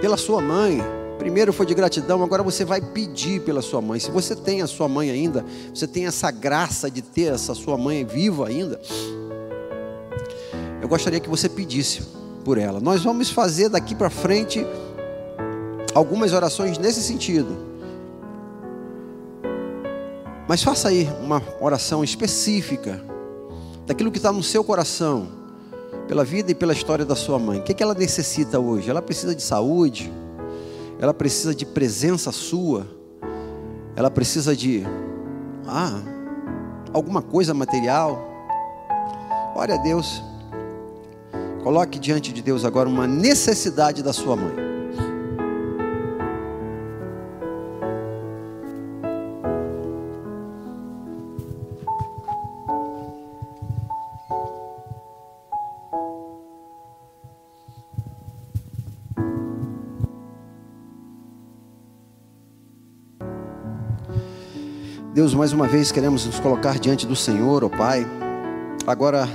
pela 0.00 0.16
sua 0.16 0.40
mãe. 0.40 0.80
Primeiro 1.18 1.52
foi 1.52 1.66
de 1.66 1.74
gratidão, 1.74 2.22
agora 2.22 2.42
você 2.42 2.64
vai 2.64 2.80
pedir 2.80 3.40
pela 3.40 3.60
sua 3.60 3.82
mãe. 3.82 3.98
Se 3.98 4.10
você 4.10 4.36
tem 4.36 4.62
a 4.62 4.66
sua 4.66 4.88
mãe 4.88 5.10
ainda, 5.10 5.44
você 5.74 5.86
tem 5.86 6.06
essa 6.06 6.30
graça 6.30 6.90
de 6.90 7.02
ter 7.02 7.34
essa 7.34 7.54
sua 7.54 7.76
mãe 7.76 8.04
viva 8.04 8.46
ainda, 8.46 8.80
eu 10.80 10.88
gostaria 10.88 11.18
que 11.18 11.28
você 11.28 11.48
pedisse 11.48 12.15
por 12.46 12.58
ela. 12.58 12.78
Nós 12.78 13.02
vamos 13.02 13.28
fazer 13.28 13.68
daqui 13.68 13.92
para 13.92 14.08
frente 14.08 14.64
algumas 15.92 16.32
orações 16.32 16.78
nesse 16.78 17.02
sentido. 17.02 17.48
Mas 20.46 20.62
faça 20.62 20.88
aí 20.88 21.08
uma 21.20 21.42
oração 21.60 22.04
específica 22.04 23.02
daquilo 23.84 24.12
que 24.12 24.18
está 24.18 24.30
no 24.30 24.44
seu 24.44 24.62
coração, 24.62 25.26
pela 26.06 26.24
vida 26.24 26.52
e 26.52 26.54
pela 26.54 26.72
história 26.72 27.04
da 27.04 27.16
sua 27.16 27.36
mãe. 27.36 27.58
O 27.58 27.62
que, 27.64 27.74
que 27.74 27.82
ela 27.82 27.94
necessita 27.94 28.60
hoje? 28.60 28.88
Ela 28.88 29.02
precisa 29.02 29.34
de 29.34 29.42
saúde 29.42 30.12
ela 30.98 31.12
precisa 31.12 31.54
de 31.54 31.66
presença 31.66 32.32
sua, 32.32 32.86
ela 33.94 34.10
precisa 34.10 34.56
de 34.56 34.82
ah, 35.66 36.00
alguma 36.92 37.20
coisa 37.20 37.52
material. 37.52 38.18
Ore 39.54 39.72
a 39.72 39.76
Deus, 39.76 40.22
coloque 41.66 41.98
diante 41.98 42.32
de 42.32 42.40
Deus 42.42 42.64
agora 42.64 42.88
uma 42.88 43.08
necessidade 43.08 44.00
da 44.00 44.12
sua 44.12 44.36
mãe. 44.36 44.54
Deus, 65.12 65.34
mais 65.34 65.52
uma 65.52 65.66
vez 65.66 65.90
queremos 65.90 66.24
nos 66.26 66.38
colocar 66.38 66.78
diante 66.78 67.04
do 67.04 67.16
Senhor, 67.16 67.64
ó 67.64 67.66
oh 67.66 67.70
Pai, 67.70 68.06
agora 68.86 69.26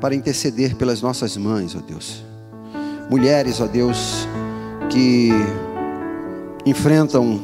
para 0.00 0.14
interceder 0.14 0.76
pelas 0.76 1.00
nossas 1.02 1.36
mães, 1.36 1.74
ó 1.74 1.80
Deus. 1.80 2.24
Mulheres, 3.10 3.60
ó 3.60 3.66
Deus, 3.66 4.26
que 4.90 5.30
enfrentam 6.64 7.40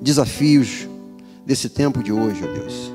desafios 0.00 0.88
desse 1.46 1.68
tempo 1.68 2.02
de 2.02 2.12
hoje, 2.12 2.42
ó 2.44 2.52
Deus. 2.52 2.92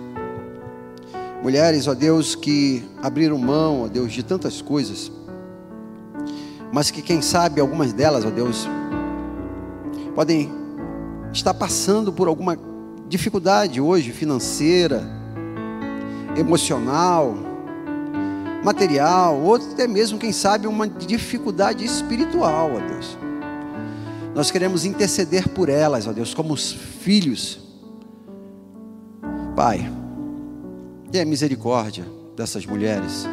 Mulheres, 1.41 1.87
ó 1.87 1.93
Deus, 1.93 2.35
que 2.35 2.83
abriram 3.01 3.37
mão, 3.37 3.83
ó 3.83 3.87
Deus, 3.87 4.11
de 4.11 4.23
tantas 4.23 4.61
coisas, 4.61 5.11
mas 6.71 6.91
que 6.91 7.01
quem 7.01 7.21
sabe 7.21 7.61
algumas 7.61 7.93
delas, 7.93 8.25
ó 8.25 8.29
Deus, 8.29 8.67
podem 10.13 10.51
estar 11.31 11.53
passando 11.53 12.11
por 12.11 12.27
alguma 12.27 12.57
dificuldade 13.07 13.79
hoje 13.79 14.11
financeira, 14.11 15.03
emocional, 16.37 17.35
material, 18.63 19.39
ou 19.39 19.55
até 19.55 19.87
mesmo, 19.87 20.19
quem 20.19 20.31
sabe, 20.31 20.67
uma 20.67 20.87
dificuldade 20.87 21.85
espiritual, 21.85 22.71
ó 22.75 22.79
Deus. 22.79 23.17
Nós 24.35 24.51
queremos 24.51 24.85
interceder 24.85 25.49
por 25.49 25.69
elas, 25.69 26.07
ó 26.07 26.11
Deus, 26.11 26.33
como 26.33 26.53
os 26.53 26.71
filhos. 26.71 27.59
Pai, 29.55 29.91
tenha 31.11 31.25
misericórdia 31.25 32.05
dessas 32.35 32.65
mulheres. 32.65 33.27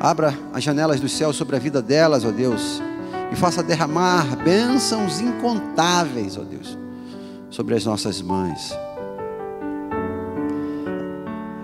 Abra 0.00 0.34
as 0.52 0.62
janelas 0.62 1.00
do 1.00 1.08
céu 1.08 1.32
sobre 1.32 1.56
a 1.56 1.58
vida 1.58 1.80
delas, 1.82 2.24
ó 2.24 2.30
Deus, 2.30 2.82
e 3.32 3.36
faça 3.36 3.62
derramar 3.62 4.36
bênçãos 4.36 5.20
incontáveis, 5.20 6.36
ó 6.36 6.42
Deus, 6.42 6.78
sobre 7.50 7.74
as 7.74 7.84
nossas 7.84 8.20
mães. 8.22 8.76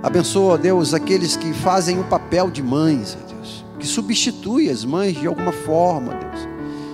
Abençoa, 0.04 0.58
Deus, 0.58 0.92
aqueles 0.92 1.34
que 1.34 1.54
fazem 1.54 1.98
o 1.98 2.04
papel 2.04 2.50
de 2.50 2.62
mães, 2.62 3.16
Deus, 3.26 3.64
que 3.78 3.86
substitui 3.86 4.68
as 4.68 4.84
mães 4.84 5.18
de 5.18 5.26
alguma 5.26 5.50
forma, 5.50 6.12
Deus. 6.12 6.46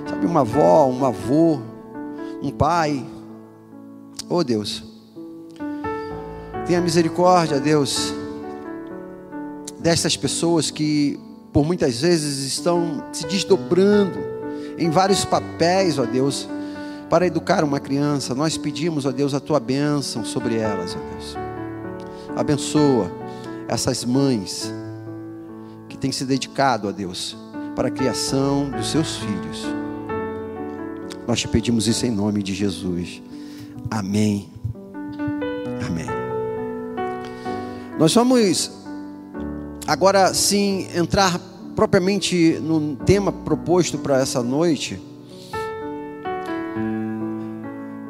Sabe, 0.09 0.27
uma 0.27 0.43
avó, 0.43 0.87
um 0.87 1.05
avô, 1.05 1.59
um 2.41 2.51
pai. 2.51 3.05
Oh 4.29 4.45
Deus, 4.45 4.85
tenha 6.69 6.81
misericórdia, 6.81 7.59
Deus, 7.59 8.15
dessas 9.81 10.17
pessoas 10.17 10.71
que 10.71 11.19
por 11.53 11.67
muitas 11.67 12.03
vezes 12.03 12.47
estão 12.47 13.03
se 13.13 13.27
desdobrando 13.27 14.21
em 14.79 14.89
vários 14.89 15.25
papéis, 15.25 15.99
ó 15.99 16.07
Deus, 16.07 16.49
para 17.09 17.27
educar 17.27 17.65
uma 17.65 17.81
criança. 17.81 18.37
Nós 18.37 18.57
pedimos, 18.57 19.05
ó 19.05 19.11
Deus, 19.11 19.35
a 19.35 19.41
tua 19.41 19.59
bênção 19.59 20.25
sobre 20.25 20.59
elas, 20.59 20.95
ó 20.95 21.13
Deus. 21.13 21.50
Abençoa 22.37 23.11
essas 23.69 24.05
mães 24.05 24.73
que 25.89 25.97
têm 25.97 26.11
se 26.11 26.25
dedicado 26.25 26.89
a 26.89 26.93
Deus 26.93 27.37
para 27.77 27.89
a 27.89 27.91
criação 27.91 28.71
dos 28.71 28.91
seus 28.91 29.17
filhos. 29.17 29.67
Nós 31.27 31.41
te 31.41 31.49
pedimos 31.49 31.87
isso 31.87 32.05
em 32.07 32.11
nome 32.11 32.43
de 32.43 32.55
Jesus. 32.55 33.23
Amém. 33.91 34.49
Amém. 35.87 36.07
Nós 37.99 38.15
vamos 38.15 38.71
agora 39.87 40.33
sim 40.35 40.89
entrar 40.95 41.39
propriamente 41.77 42.59
no 42.61 42.97
tema 42.97 43.31
proposto 43.33 43.99
para 43.99 44.21
essa 44.21 44.43
noite. 44.43 45.01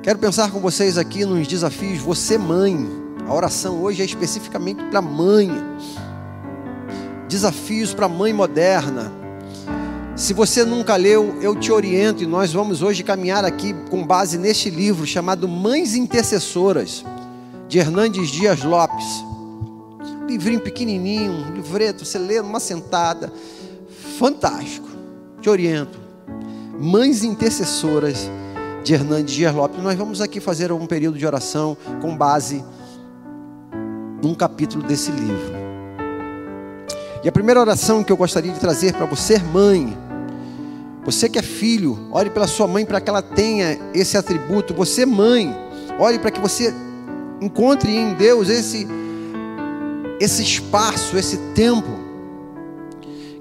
Quero 0.02 0.18
pensar 0.18 0.50
com 0.50 0.60
vocês 0.60 0.96
aqui 0.96 1.24
nos 1.24 1.46
desafios. 1.46 1.98
Você, 1.98 2.38
mãe, 2.38 2.88
a 3.30 3.34
oração 3.34 3.80
hoje 3.80 4.02
é 4.02 4.04
especificamente 4.04 4.82
para 4.90 5.00
mãe. 5.00 5.48
Desafios 7.28 7.94
para 7.94 8.06
a 8.06 8.08
mãe 8.08 8.32
moderna. 8.32 9.12
Se 10.16 10.34
você 10.34 10.64
nunca 10.64 10.96
leu, 10.96 11.38
eu 11.40 11.54
te 11.54 11.70
oriento 11.70 12.24
e 12.24 12.26
nós 12.26 12.52
vamos 12.52 12.82
hoje 12.82 13.04
caminhar 13.04 13.44
aqui 13.44 13.72
com 13.88 14.04
base 14.04 14.36
neste 14.36 14.68
livro 14.68 15.06
chamado 15.06 15.46
Mães 15.46 15.94
Intercessoras, 15.94 17.04
de 17.68 17.78
Hernandes 17.78 18.30
Dias 18.30 18.64
Lopes. 18.64 19.06
Um 20.22 20.26
livrinho 20.26 20.60
pequenininho, 20.60 21.30
um 21.30 21.54
livreto, 21.54 22.04
você 22.04 22.18
lê 22.18 22.42
numa 22.42 22.58
sentada. 22.58 23.32
Fantástico. 24.18 24.88
Te 25.40 25.48
oriento. 25.48 26.00
Mães 26.80 27.22
Intercessoras, 27.22 28.28
de 28.82 28.92
Hernandes 28.92 29.32
Dias 29.32 29.54
Lopes. 29.54 29.80
Nós 29.80 29.96
vamos 29.96 30.20
aqui 30.20 30.40
fazer 30.40 30.72
um 30.72 30.84
período 30.84 31.16
de 31.16 31.24
oração 31.24 31.76
com 32.02 32.16
base 32.16 32.64
num 34.22 34.34
capítulo 34.34 34.82
desse 34.82 35.10
livro. 35.10 35.54
E 37.22 37.28
a 37.28 37.32
primeira 37.32 37.60
oração 37.60 38.02
que 38.02 38.10
eu 38.10 38.16
gostaria 38.16 38.52
de 38.52 38.58
trazer 38.58 38.94
para 38.94 39.06
você, 39.06 39.38
mãe, 39.38 39.96
você 41.04 41.28
que 41.28 41.38
é 41.38 41.42
filho, 41.42 41.98
ore 42.10 42.30
pela 42.30 42.46
sua 42.46 42.66
mãe 42.66 42.84
para 42.84 43.00
que 43.00 43.10
ela 43.10 43.22
tenha 43.22 43.78
esse 43.94 44.16
atributo. 44.16 44.72
Você, 44.74 45.04
mãe, 45.04 45.54
ore 45.98 46.18
para 46.18 46.30
que 46.30 46.40
você 46.40 46.74
encontre 47.40 47.94
em 47.94 48.14
Deus 48.14 48.48
esse 48.48 48.86
esse 50.20 50.42
espaço, 50.42 51.16
esse 51.16 51.38
tempo. 51.54 51.88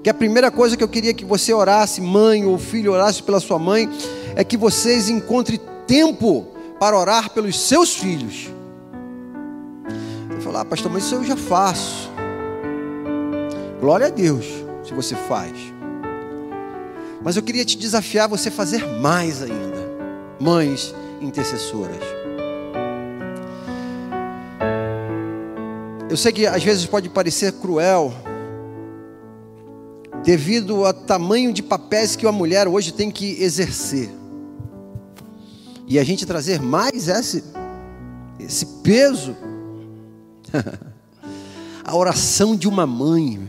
Que 0.02 0.08
a 0.08 0.14
primeira 0.14 0.50
coisa 0.50 0.78
que 0.78 0.82
eu 0.82 0.88
queria 0.88 1.12
que 1.12 1.26
você 1.26 1.52
orasse, 1.52 2.00
mãe 2.00 2.46
ou 2.46 2.56
filho, 2.58 2.92
orasse 2.92 3.22
pela 3.22 3.38
sua 3.38 3.58
mãe, 3.58 3.88
é 4.34 4.42
que 4.42 4.56
vocês 4.56 5.10
encontrem 5.10 5.60
tempo 5.86 6.46
para 6.78 6.98
orar 6.98 7.30
pelos 7.30 7.60
seus 7.60 7.94
filhos. 7.94 8.48
Falar, 10.40 10.62
ah, 10.62 10.64
pastor, 10.64 10.90
mas 10.90 11.04
isso 11.04 11.16
eu 11.16 11.24
já 11.24 11.36
faço. 11.36 12.10
Glória 13.78 14.06
a 14.06 14.10
Deus, 14.10 14.46
se 14.82 14.92
você 14.92 15.14
faz. 15.14 15.52
Mas 17.22 17.36
eu 17.36 17.42
queria 17.42 17.64
te 17.64 17.76
desafiar 17.76 18.28
você 18.28 18.50
fazer 18.50 18.86
mais 19.00 19.42
ainda. 19.42 19.78
Mães 20.40 20.94
intercessoras. 21.20 22.02
Eu 26.08 26.16
sei 26.16 26.32
que 26.32 26.46
às 26.46 26.64
vezes 26.64 26.86
pode 26.86 27.08
parecer 27.08 27.52
cruel, 27.52 28.12
devido 30.24 30.84
ao 30.84 30.92
tamanho 30.92 31.52
de 31.52 31.62
papéis 31.62 32.16
que 32.16 32.26
uma 32.26 32.32
mulher 32.32 32.66
hoje 32.66 32.92
tem 32.92 33.10
que 33.10 33.42
exercer. 33.42 34.10
E 35.86 35.98
a 35.98 36.04
gente 36.04 36.24
trazer 36.26 36.60
mais 36.60 37.08
esse, 37.08 37.44
esse 38.38 38.64
peso. 38.82 39.36
a 41.84 41.96
oração 41.96 42.56
de 42.56 42.68
uma 42.68 42.86
mãe. 42.86 43.48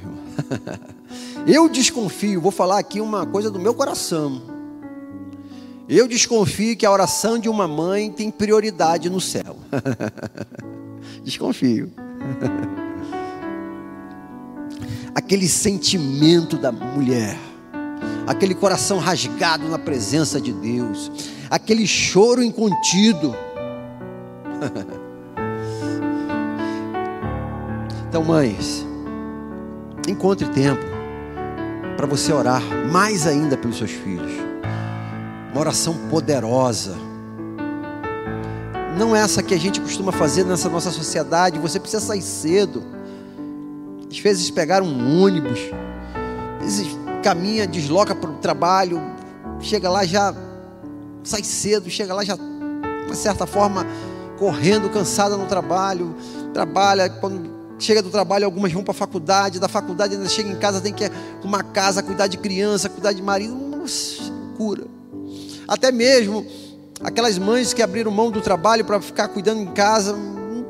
Eu 1.48 1.68
desconfio, 1.68 2.40
vou 2.40 2.52
falar 2.52 2.80
aqui 2.80 3.02
uma 3.02 3.26
coisa 3.26 3.50
do 3.50 3.60
meu 3.60 3.74
coração. 3.74 4.42
Eu 5.90 6.08
desconfio 6.08 6.78
que 6.78 6.86
a 6.86 6.92
oração 6.92 7.38
de 7.38 7.50
uma 7.50 7.68
mãe 7.68 8.12
tem 8.12 8.32
prioridade 8.32 9.10
no 9.10 9.20
céu. 9.20 9.58
desconfio. 11.24 11.92
Aquele 15.14 15.48
sentimento 15.48 16.58
da 16.58 16.72
mulher, 16.72 17.38
aquele 18.26 18.56
coração 18.56 19.00
rasgado 19.00 19.68
na 19.68 19.78
presença 19.78 20.40
de 20.40 20.54
Deus, 20.54 21.12
aquele 21.50 21.86
choro 21.86 22.42
incontido. 22.42 23.36
Então, 28.12 28.26
mães, 28.26 28.86
encontre 30.06 30.46
tempo 30.50 30.84
para 31.96 32.06
você 32.06 32.34
orar 32.34 32.62
mais 32.92 33.26
ainda 33.26 33.56
pelos 33.56 33.78
seus 33.78 33.92
filhos. 33.92 34.34
Uma 35.54 35.62
oração 35.62 35.96
poderosa. 36.10 36.94
Não 38.98 39.16
é 39.16 39.22
essa 39.22 39.42
que 39.42 39.54
a 39.54 39.58
gente 39.58 39.80
costuma 39.80 40.12
fazer 40.12 40.44
nessa 40.44 40.68
nossa 40.68 40.92
sociedade. 40.92 41.58
Você 41.58 41.80
precisa 41.80 42.06
sair 42.06 42.22
cedo. 42.22 42.84
Às 44.12 44.20
vezes 44.20 44.52
pegar 44.52 44.84
um 44.84 45.24
ônibus. 45.24 45.62
Às 46.60 46.66
vezes 46.66 46.98
caminha, 47.24 47.66
desloca 47.66 48.14
para 48.14 48.30
o 48.30 48.34
trabalho. 48.40 49.02
Chega 49.62 49.90
lá 49.90 50.04
já 50.04 50.36
sai 51.24 51.46
cedo. 51.46 51.90
Chega 51.90 52.14
lá 52.14 52.26
já, 52.26 52.36
de 52.36 53.16
certa 53.16 53.48
forma, 53.48 53.88
correndo, 54.38 54.90
cansada 54.90 55.38
no 55.38 55.46
trabalho. 55.46 56.14
Trabalha 56.54 57.10
quando 57.10 57.51
chega 57.84 58.02
do 58.02 58.10
trabalho, 58.10 58.46
algumas 58.46 58.72
vão 58.72 58.84
para 58.84 58.92
a 58.92 58.96
faculdade, 58.96 59.60
da 59.60 59.68
faculdade 59.68 60.16
ainda 60.16 60.30
chega 60.30 60.50
em 60.50 60.56
casa, 60.56 60.82
tem 60.82 60.94
que 60.94 61.10
uma 61.44 61.64
casa, 61.64 62.02
cuidar 62.02 62.28
de 62.28 62.38
criança, 62.38 62.90
cuidar 62.90 63.14
de 63.14 63.22
marido, 63.22 63.56
nossa, 63.56 64.24
cura. 64.58 64.86
Até 65.68 65.92
mesmo 65.92 66.46
aquelas 67.04 67.38
mães 67.38 67.74
que 67.74 67.82
abriram 67.82 68.12
mão 68.12 68.30
do 68.30 68.42
trabalho 68.42 68.86
para 68.86 69.02
ficar 69.02 69.28
cuidando 69.30 69.62
em 69.62 69.68
casa, 69.68 70.14
não, 70.14 70.66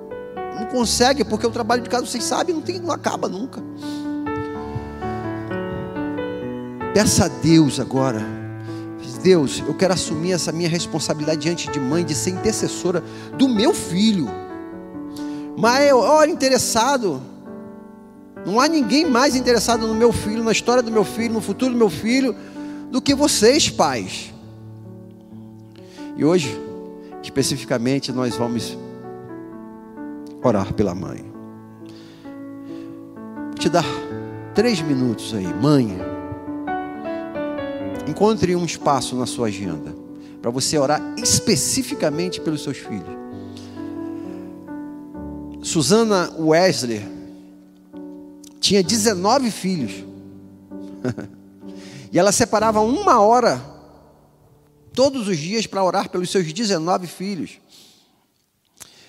não 0.59 0.65
conseguem, 0.67 1.25
porque 1.25 1.45
o 1.45 1.51
trabalho 1.51 1.81
de 1.81 1.89
casa, 1.89 2.05
vocês 2.05 2.23
sabem, 2.23 2.55
não, 2.55 2.61
tem, 2.61 2.79
não 2.79 2.91
acaba 2.91 3.27
nunca. 3.27 3.61
Peça 6.93 7.25
a 7.25 7.27
Deus 7.27 7.79
agora. 7.79 8.41
Deus, 9.21 9.61
eu 9.65 9.73
quero 9.73 9.93
assumir 9.93 10.31
essa 10.31 10.51
minha 10.51 10.69
responsabilidade 10.69 11.41
diante 11.41 11.69
de 11.69 11.79
mãe, 11.79 12.03
de 12.03 12.15
ser 12.15 12.31
intercessora 12.31 13.03
do 13.37 13.47
meu 13.47 13.73
filho. 13.73 14.29
Mas 15.61 15.93
olha, 15.93 16.31
interessado. 16.31 17.21
Não 18.45 18.59
há 18.59 18.67
ninguém 18.67 19.05
mais 19.05 19.35
interessado 19.35 19.87
no 19.87 19.93
meu 19.93 20.11
filho, 20.11 20.43
na 20.43 20.51
história 20.51 20.81
do 20.81 20.91
meu 20.91 21.05
filho, 21.05 21.35
no 21.35 21.41
futuro 21.41 21.71
do 21.71 21.77
meu 21.77 21.89
filho, 21.89 22.35
do 22.89 22.99
que 22.99 23.13
vocês, 23.13 23.69
pais. 23.69 24.33
E 26.17 26.25
hoje 26.25 26.59
Especificamente, 27.21 28.11
nós 28.11 28.35
vamos 28.35 28.77
orar 30.43 30.73
pela 30.73 30.95
mãe. 30.95 31.23
Vou 33.45 33.53
te 33.53 33.69
dar 33.69 33.85
três 34.55 34.81
minutos 34.81 35.33
aí, 35.33 35.45
mãe. 35.45 35.97
Encontre 38.07 38.55
um 38.55 38.65
espaço 38.65 39.15
na 39.15 39.27
sua 39.27 39.47
agenda 39.47 39.95
para 40.41 40.49
você 40.49 40.77
orar 40.77 40.99
especificamente 41.17 42.41
pelos 42.41 42.63
seus 42.63 42.77
filhos. 42.77 43.20
Susana 45.61 46.33
Wesley 46.39 47.05
tinha 48.59 48.83
19 48.83 49.51
filhos. 49.51 50.03
e 52.11 52.17
ela 52.17 52.31
separava 52.31 52.81
uma 52.81 53.19
hora 53.19 53.61
todos 54.93 55.27
os 55.27 55.37
dias 55.37 55.67
para 55.67 55.83
orar 55.83 56.09
pelos 56.09 56.29
seus 56.29 56.51
19 56.51 57.07
filhos. 57.07 57.59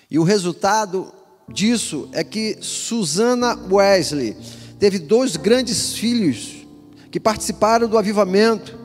E 0.09 0.19
o 0.19 0.23
resultado 0.23 1.11
disso 1.49 2.07
é 2.11 2.23
que 2.23 2.57
Susana 2.61 3.57
Wesley 3.69 4.37
teve 4.79 4.99
dois 4.99 5.35
grandes 5.35 5.93
filhos 5.93 6.65
que 7.11 7.19
participaram 7.19 7.87
do 7.87 7.97
avivamento 7.97 8.77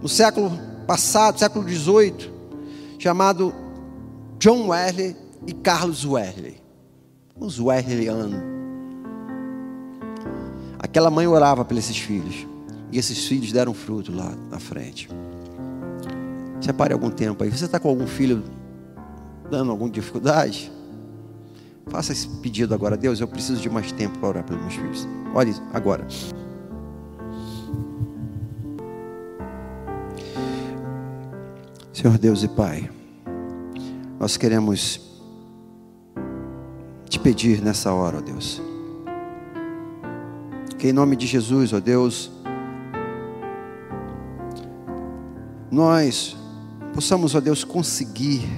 no 0.00 0.08
século 0.08 0.50
passado, 0.86 1.38
século 1.38 1.68
XVIII, 1.68 2.30
chamado 2.98 3.54
John 4.38 4.68
Wesley 4.68 5.16
e 5.46 5.52
Carlos 5.52 6.04
Wesley. 6.04 6.61
Os 7.38 7.58
Wesleyanos. 7.58 8.40
Aquela 10.78 11.10
mãe 11.10 11.26
orava 11.26 11.64
pelos 11.64 11.84
esses 11.84 11.98
filhos. 11.98 12.46
E 12.90 12.98
esses 12.98 13.26
filhos 13.26 13.52
deram 13.52 13.72
fruto 13.72 14.12
lá 14.14 14.34
na 14.50 14.58
frente. 14.58 15.08
Separe 16.60 16.92
algum 16.92 17.10
tempo 17.10 17.42
aí. 17.42 17.50
Você 17.50 17.64
está 17.64 17.80
com 17.80 17.88
algum 17.88 18.06
filho 18.06 18.42
dando 19.50 19.70
alguma 19.70 19.90
dificuldade? 19.90 20.70
Faça 21.86 22.12
esse 22.12 22.28
pedido 22.28 22.74
agora. 22.74 22.96
Deus, 22.96 23.20
eu 23.20 23.28
preciso 23.28 23.60
de 23.60 23.68
mais 23.70 23.90
tempo 23.92 24.18
para 24.18 24.28
orar 24.28 24.44
pelos 24.44 24.60
meus 24.62 24.74
filhos. 24.74 25.08
Olhe 25.34 25.54
agora. 25.72 26.06
Senhor 31.92 32.18
Deus 32.18 32.42
e 32.42 32.48
Pai, 32.48 32.90
nós 34.18 34.36
queremos 34.36 35.11
te 37.12 37.18
pedir 37.18 37.60
nessa 37.60 37.92
hora, 37.92 38.16
ó 38.16 38.20
Deus, 38.22 38.62
que 40.78 40.88
em 40.88 40.94
nome 40.94 41.14
de 41.14 41.26
Jesus, 41.26 41.74
ó 41.74 41.78
Deus, 41.78 42.32
nós 45.70 46.34
possamos, 46.94 47.34
ó 47.34 47.40
Deus, 47.40 47.64
conseguir 47.64 48.48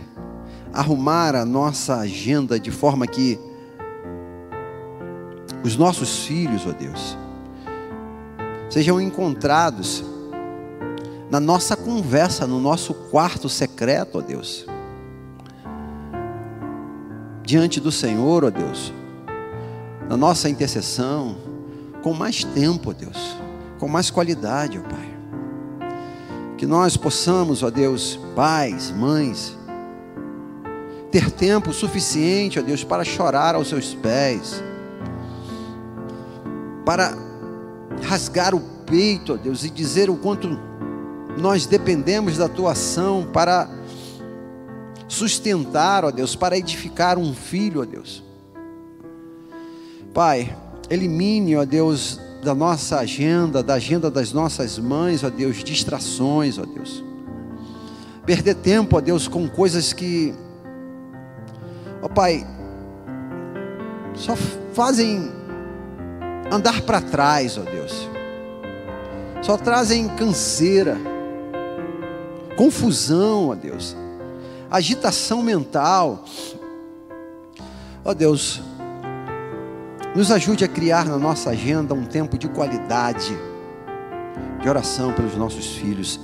arrumar 0.73 1.35
a 1.35 1.45
nossa 1.45 1.97
agenda 1.97 2.59
de 2.61 2.71
forma 2.71 3.09
que 3.09 3.41
os 5.65 5.77
nossos 5.77 6.25
filhos, 6.25 6.65
ó 6.65 6.71
Deus, 6.71 7.19
sejam 8.71 9.01
encontrados 9.01 10.05
na 11.29 11.41
nossa 11.41 11.77
conversa, 11.77 12.47
no 12.47 12.61
nosso 12.61 12.95
quarto 12.95 13.49
secreto, 13.49 14.19
ó 14.19 14.21
Deus. 14.21 14.65
Diante 17.55 17.79
do 17.79 17.93
Senhor, 17.93 18.45
ó 18.45 18.51
Deus, 18.51 18.93
na 20.09 20.17
nossa 20.17 20.49
intercessão, 20.49 21.37
com 22.03 22.13
mais 22.13 22.43
tempo, 22.43 22.91
ó 22.91 22.93
Deus, 22.93 23.37
com 23.79 23.87
mais 23.87 24.11
qualidade, 24.11 24.77
ó 24.77 24.83
Pai. 24.83 25.09
Que 26.59 26.67
nós 26.67 26.97
possamos, 26.97 27.63
ó 27.63 27.71
Deus, 27.71 28.19
pais, 28.35 28.91
mães, 28.91 29.57
ter 31.13 31.31
tempo 31.31 31.73
suficiente, 31.73 32.59
ó 32.59 32.63
Deus, 32.63 32.83
para 32.83 33.05
chorar 33.05 33.55
aos 33.55 33.69
seus 33.69 33.95
pés, 33.95 34.61
para 36.85 37.17
rasgar 38.03 38.53
o 38.53 38.61
peito, 38.85 39.35
ó 39.35 39.37
Deus, 39.37 39.63
e 39.65 39.71
dizer 39.71 40.11
o 40.11 40.17
quanto 40.17 40.59
nós 41.39 41.67
dependemos 41.67 42.37
da 42.37 42.49
tua 42.49 42.73
ação 42.73 43.25
para 43.33 43.71
sustentar, 45.15 46.05
ó 46.05 46.11
Deus, 46.11 46.35
para 46.35 46.59
edificar 46.59 47.19
um 47.19 47.33
filho, 47.33 47.81
ó 47.81 47.85
Deus. 47.85 48.23
Pai, 50.13 50.57
elimine, 50.91 51.57
ó 51.57 51.65
Deus, 51.65 52.21
da 52.43 52.55
nossa 52.55 52.99
agenda, 52.99 53.63
da 53.63 53.75
agenda 53.75 54.11
das 54.11 54.33
nossas 54.33 54.79
mães, 54.79 55.25
ó 55.25 55.31
Deus, 55.31 55.63
distrações, 55.63 56.59
ó 56.59 56.65
Deus. 56.65 57.03
Perder 58.27 58.55
tempo, 58.57 58.97
ó 58.97 59.01
Deus, 59.01 59.29
com 59.29 59.49
coisas 59.49 59.93
que, 59.93 60.35
ó 62.03 62.09
Pai, 62.09 62.47
só 64.15 64.37
fazem 64.73 65.31
andar 66.53 66.83
para 66.83 67.01
trás, 67.01 67.57
ó 67.57 67.63
Deus. 67.63 68.09
Só 69.43 69.57
trazem 69.57 70.09
canseira, 70.17 70.97
confusão, 72.57 73.49
ó 73.49 73.55
Deus, 73.55 73.97
agitação 74.77 75.41
mental. 75.41 76.25
Ó 78.05 78.13
Deus, 78.13 78.61
nos 80.17 80.33
ajude 80.33 80.65
a 80.65 80.69
criar 80.69 81.07
na 81.07 81.17
nossa 81.17 81.51
agenda 81.51 81.95
um 81.95 82.05
tempo 82.05 82.37
de 82.37 82.49
qualidade, 82.49 83.39
de 84.61 84.69
oração 84.69 85.13
pelos 85.13 85.37
nossos 85.37 85.77
filhos, 85.77 86.19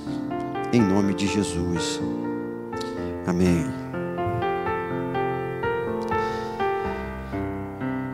em 0.73 0.81
nome 0.81 1.13
de 1.13 1.27
Jesus. 1.27 2.01
Amém. 3.25 3.65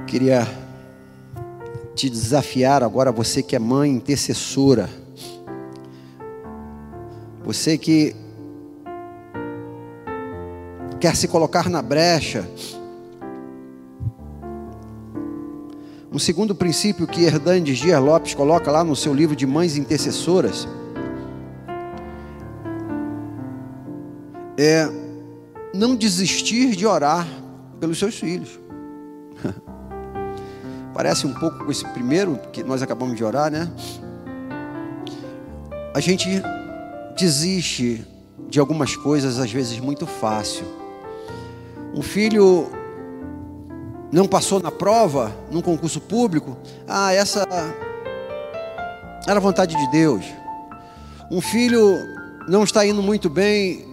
Queria 0.05 0.47
te 1.95 2.11
desafiar 2.11 2.83
agora, 2.83 3.11
você 3.11 3.41
que 3.41 3.55
é 3.55 3.59
mãe 3.59 3.89
intercessora, 3.89 4.87
você 7.43 7.75
que 7.75 8.26
quer 10.97 11.15
se 11.15 11.27
colocar 11.27 11.69
na 11.69 11.81
brecha, 11.81 12.47
Um 16.17 16.19
segundo 16.19 16.55
princípio 16.55 17.05
que 17.05 17.25
Hernandes 17.25 17.77
Dias 17.77 18.01
Lopes 18.01 18.33
coloca 18.33 18.71
lá 18.71 18.83
no 18.83 18.95
seu 18.95 19.13
livro 19.13 19.35
de 19.35 19.45
Mães 19.45 19.75
Intercessoras 19.77 20.67
é 24.57 24.89
não 25.73 25.95
desistir 25.95 26.75
de 26.75 26.87
orar 26.87 27.27
pelos 27.79 27.99
seus 27.99 28.15
filhos. 28.15 28.59
Parece 30.95 31.27
um 31.27 31.33
pouco 31.33 31.65
com 31.65 31.71
esse 31.71 31.85
primeiro 31.89 32.39
que 32.51 32.63
nós 32.63 32.81
acabamos 32.81 33.15
de 33.15 33.23
orar, 33.23 33.51
né? 33.51 33.71
A 35.93 35.99
gente 35.99 36.41
desiste 37.15 38.03
de 38.49 38.59
algumas 38.59 38.95
coisas 38.95 39.37
às 39.37 39.51
vezes 39.51 39.79
muito 39.79 40.07
fácil. 40.07 40.65
Um 41.97 42.03
filho 42.03 42.69
não 44.11 44.27
passou 44.27 44.59
na 44.59 44.69
prova, 44.69 45.35
num 45.49 45.61
concurso 45.63 45.99
público, 45.99 46.55
ah, 46.87 47.11
essa 47.11 47.43
era 49.27 49.39
vontade 49.39 49.75
de 49.75 49.89
Deus. 49.89 50.23
Um 51.31 51.41
filho 51.41 51.97
não 52.47 52.63
está 52.63 52.85
indo 52.85 53.01
muito 53.01 53.31
bem 53.31 53.83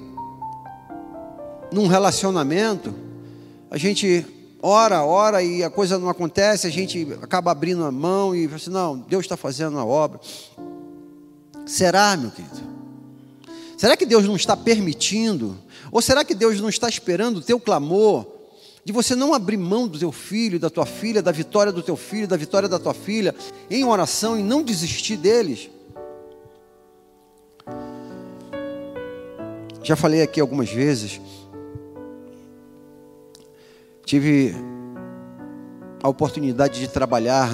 num 1.72 1.86
relacionamento, 1.86 2.94
a 3.70 3.78
gente 3.78 4.26
ora, 4.60 5.02
ora 5.02 5.42
e 5.42 5.64
a 5.64 5.70
coisa 5.70 5.98
não 5.98 6.10
acontece, 6.10 6.66
a 6.66 6.70
gente 6.70 7.10
acaba 7.22 7.52
abrindo 7.52 7.86
a 7.86 7.90
mão 7.90 8.34
e 8.34 8.44
fala 8.44 8.56
assim: 8.56 8.70
não, 8.70 8.98
Deus 8.98 9.24
está 9.24 9.34
fazendo 9.34 9.78
a 9.78 9.84
obra. 9.84 10.20
Será, 11.64 12.14
meu 12.18 12.30
querido? 12.30 12.73
Será 13.84 13.98
que 13.98 14.06
Deus 14.06 14.24
não 14.24 14.34
está 14.34 14.56
permitindo? 14.56 15.58
Ou 15.92 16.00
será 16.00 16.24
que 16.24 16.34
Deus 16.34 16.58
não 16.58 16.70
está 16.70 16.88
esperando 16.88 17.36
o 17.36 17.42
teu 17.42 17.60
clamor 17.60 18.24
de 18.82 18.94
você 18.94 19.14
não 19.14 19.34
abrir 19.34 19.58
mão 19.58 19.86
do 19.86 19.98
teu 19.98 20.10
filho, 20.10 20.58
da 20.58 20.70
tua 20.70 20.86
filha, 20.86 21.20
da 21.20 21.30
vitória 21.30 21.70
do 21.70 21.82
teu 21.82 21.94
filho, 21.94 22.26
da 22.26 22.34
vitória 22.34 22.66
da 22.66 22.78
tua 22.78 22.94
filha, 22.94 23.34
em 23.68 23.84
oração 23.84 24.38
e 24.38 24.42
não 24.42 24.62
desistir 24.62 25.18
deles. 25.18 25.68
Já 29.82 29.96
falei 29.96 30.22
aqui 30.22 30.40
algumas 30.40 30.70
vezes, 30.70 31.20
tive 34.06 34.54
a 36.02 36.08
oportunidade 36.08 36.80
de 36.80 36.88
trabalhar 36.88 37.50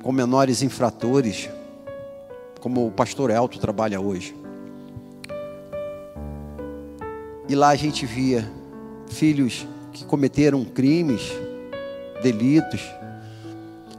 com 0.00 0.12
menores 0.12 0.62
infratores, 0.62 1.50
como 2.60 2.86
o 2.86 2.92
pastor 2.92 3.30
Elto 3.30 3.58
trabalha 3.58 4.00
hoje. 4.00 4.46
E 7.48 7.54
lá 7.54 7.70
a 7.70 7.76
gente 7.76 8.04
via 8.04 8.46
filhos 9.08 9.66
que 9.92 10.04
cometeram 10.04 10.64
crimes, 10.64 11.22
delitos, 12.22 12.82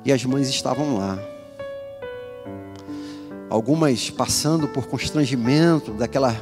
e 0.05 0.11
as 0.11 0.23
mães 0.23 0.47
estavam 0.47 0.97
lá. 0.97 1.17
Algumas 3.49 4.11
passando 4.11 4.67
por 4.67 4.85
constrangimento 4.85 5.91
daquela 5.91 6.35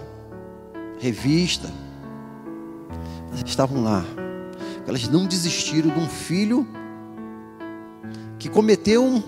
revista, 0.99 1.71
estavam 3.45 3.83
lá. 3.83 4.03
Elas 4.85 5.07
não 5.07 5.25
desistiram 5.25 5.89
de 5.89 5.99
um 5.99 6.07
filho 6.07 6.67
que 8.37 8.49
cometeu 8.49 9.03
um, 9.03 9.23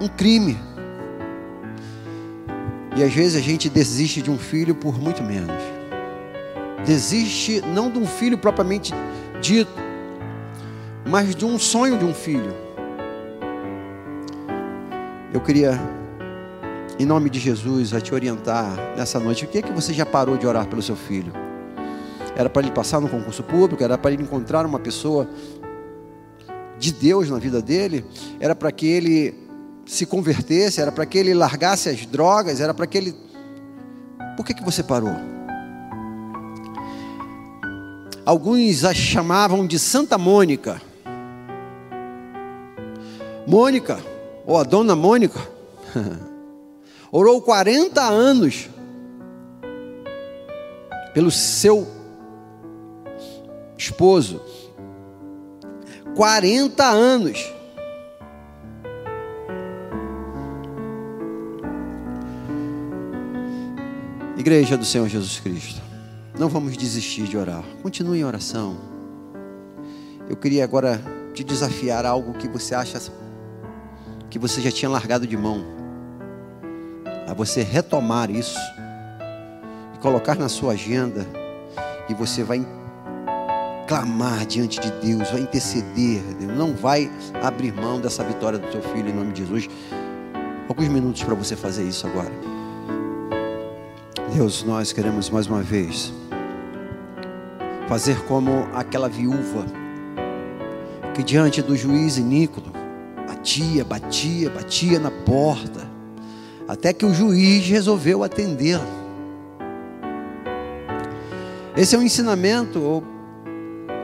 um 0.00 0.08
crime. 0.08 0.56
E 2.96 3.02
às 3.02 3.12
vezes 3.12 3.36
a 3.36 3.40
gente 3.40 3.68
desiste 3.68 4.22
de 4.22 4.30
um 4.30 4.38
filho 4.38 4.74
por 4.74 4.98
muito 4.98 5.22
menos. 5.22 5.73
Desiste 6.84 7.62
não 7.62 7.90
de 7.90 7.98
um 7.98 8.06
filho 8.06 8.36
propriamente 8.36 8.92
dito, 9.40 9.72
mas 11.06 11.34
de 11.34 11.44
um 11.44 11.58
sonho 11.58 11.98
de 11.98 12.04
um 12.04 12.12
filho. 12.12 12.54
Eu 15.32 15.40
queria, 15.40 15.80
em 16.98 17.06
nome 17.06 17.30
de 17.30 17.40
Jesus, 17.40 17.92
a 17.94 18.00
te 18.00 18.14
orientar 18.14 18.68
nessa 18.96 19.18
noite. 19.18 19.44
O 19.44 19.48
que 19.48 19.58
é 19.58 19.62
que 19.62 19.72
você 19.72 19.92
já 19.92 20.04
parou 20.04 20.36
de 20.36 20.46
orar 20.46 20.66
pelo 20.66 20.82
seu 20.82 20.94
filho? 20.94 21.32
Era 22.36 22.50
para 22.50 22.62
ele 22.62 22.72
passar 22.72 23.00
no 23.00 23.08
concurso 23.08 23.42
público? 23.42 23.82
Era 23.82 23.96
para 23.96 24.12
ele 24.12 24.22
encontrar 24.22 24.66
uma 24.66 24.78
pessoa 24.78 25.28
de 26.78 26.92
Deus 26.92 27.30
na 27.30 27.38
vida 27.38 27.62
dele? 27.62 28.04
Era 28.38 28.54
para 28.54 28.70
que 28.70 28.86
ele 28.86 29.34
se 29.86 30.04
convertesse? 30.04 30.80
Era 30.80 30.92
para 30.92 31.06
que 31.06 31.16
ele 31.16 31.32
largasse 31.32 31.88
as 31.88 32.04
drogas? 32.06 32.60
Era 32.60 32.74
para 32.74 32.86
que 32.86 32.98
ele. 32.98 33.14
Por 34.36 34.44
que, 34.44 34.52
que 34.52 34.64
você 34.64 34.82
parou? 34.82 35.14
Alguns 38.26 38.84
a 38.84 38.94
chamavam 38.94 39.66
de 39.66 39.78
Santa 39.78 40.16
Mônica. 40.16 40.80
Mônica, 43.46 44.02
ou 44.46 44.56
a 44.56 44.62
dona 44.62 44.96
Mônica, 44.96 45.40
orou 47.12 47.42
40 47.42 48.00
anos 48.02 48.70
pelo 51.12 51.30
seu 51.30 51.86
esposo. 53.76 54.40
40 56.16 56.84
anos. 56.84 57.52
Igreja 64.38 64.76
do 64.76 64.84
Senhor 64.84 65.08
Jesus 65.08 65.40
Cristo, 65.40 65.80
não 66.38 66.48
vamos 66.48 66.76
desistir 66.76 67.24
de 67.24 67.36
orar. 67.36 67.62
Continue 67.82 68.18
em 68.18 68.24
oração. 68.24 68.76
Eu 70.28 70.36
queria 70.36 70.64
agora 70.64 71.00
te 71.32 71.44
desafiar 71.44 72.04
algo 72.04 72.32
que 72.34 72.48
você 72.48 72.74
acha 72.74 73.00
que 74.28 74.38
você 74.38 74.60
já 74.60 74.70
tinha 74.70 74.90
largado 74.90 75.26
de 75.26 75.36
mão. 75.36 75.64
A 77.28 77.32
você 77.34 77.62
retomar 77.62 78.30
isso 78.30 78.58
e 79.94 79.98
colocar 79.98 80.36
na 80.36 80.48
sua 80.48 80.72
agenda 80.72 81.26
e 82.08 82.14
você 82.14 82.42
vai 82.42 82.66
clamar 83.86 84.44
diante 84.46 84.80
de 84.80 84.90
Deus, 84.90 85.30
vai 85.30 85.40
interceder, 85.40 86.22
Deus 86.38 86.56
não 86.56 86.74
vai 86.74 87.10
abrir 87.42 87.72
mão 87.72 88.00
dessa 88.00 88.24
vitória 88.24 88.58
do 88.58 88.66
teu 88.68 88.82
filho 88.82 89.08
em 89.08 89.12
nome 89.12 89.32
de 89.32 89.40
Jesus. 89.42 89.68
Alguns 90.68 90.88
minutos 90.88 91.22
para 91.22 91.34
você 91.34 91.54
fazer 91.54 91.84
isso 91.84 92.06
agora. 92.06 92.32
Deus, 94.34 94.64
nós 94.64 94.92
queremos 94.92 95.30
mais 95.30 95.46
uma 95.46 95.62
vez 95.62 96.12
fazer 97.88 98.20
como 98.24 98.66
aquela 98.74 99.08
viúva 99.08 99.66
que 101.14 101.22
diante 101.22 101.62
do 101.62 101.76
juiz 101.76 102.16
iníquo 102.16 102.60
batia, 103.26 103.84
batia, 103.84 104.50
batia 104.50 104.98
na 104.98 105.10
porta, 105.10 105.86
até 106.66 106.92
que 106.92 107.04
o 107.04 107.12
juiz 107.12 107.66
resolveu 107.66 108.24
atendê-la. 108.24 108.86
Esse 111.76 111.94
é 111.94 111.98
um 111.98 112.02
ensinamento 112.02 113.02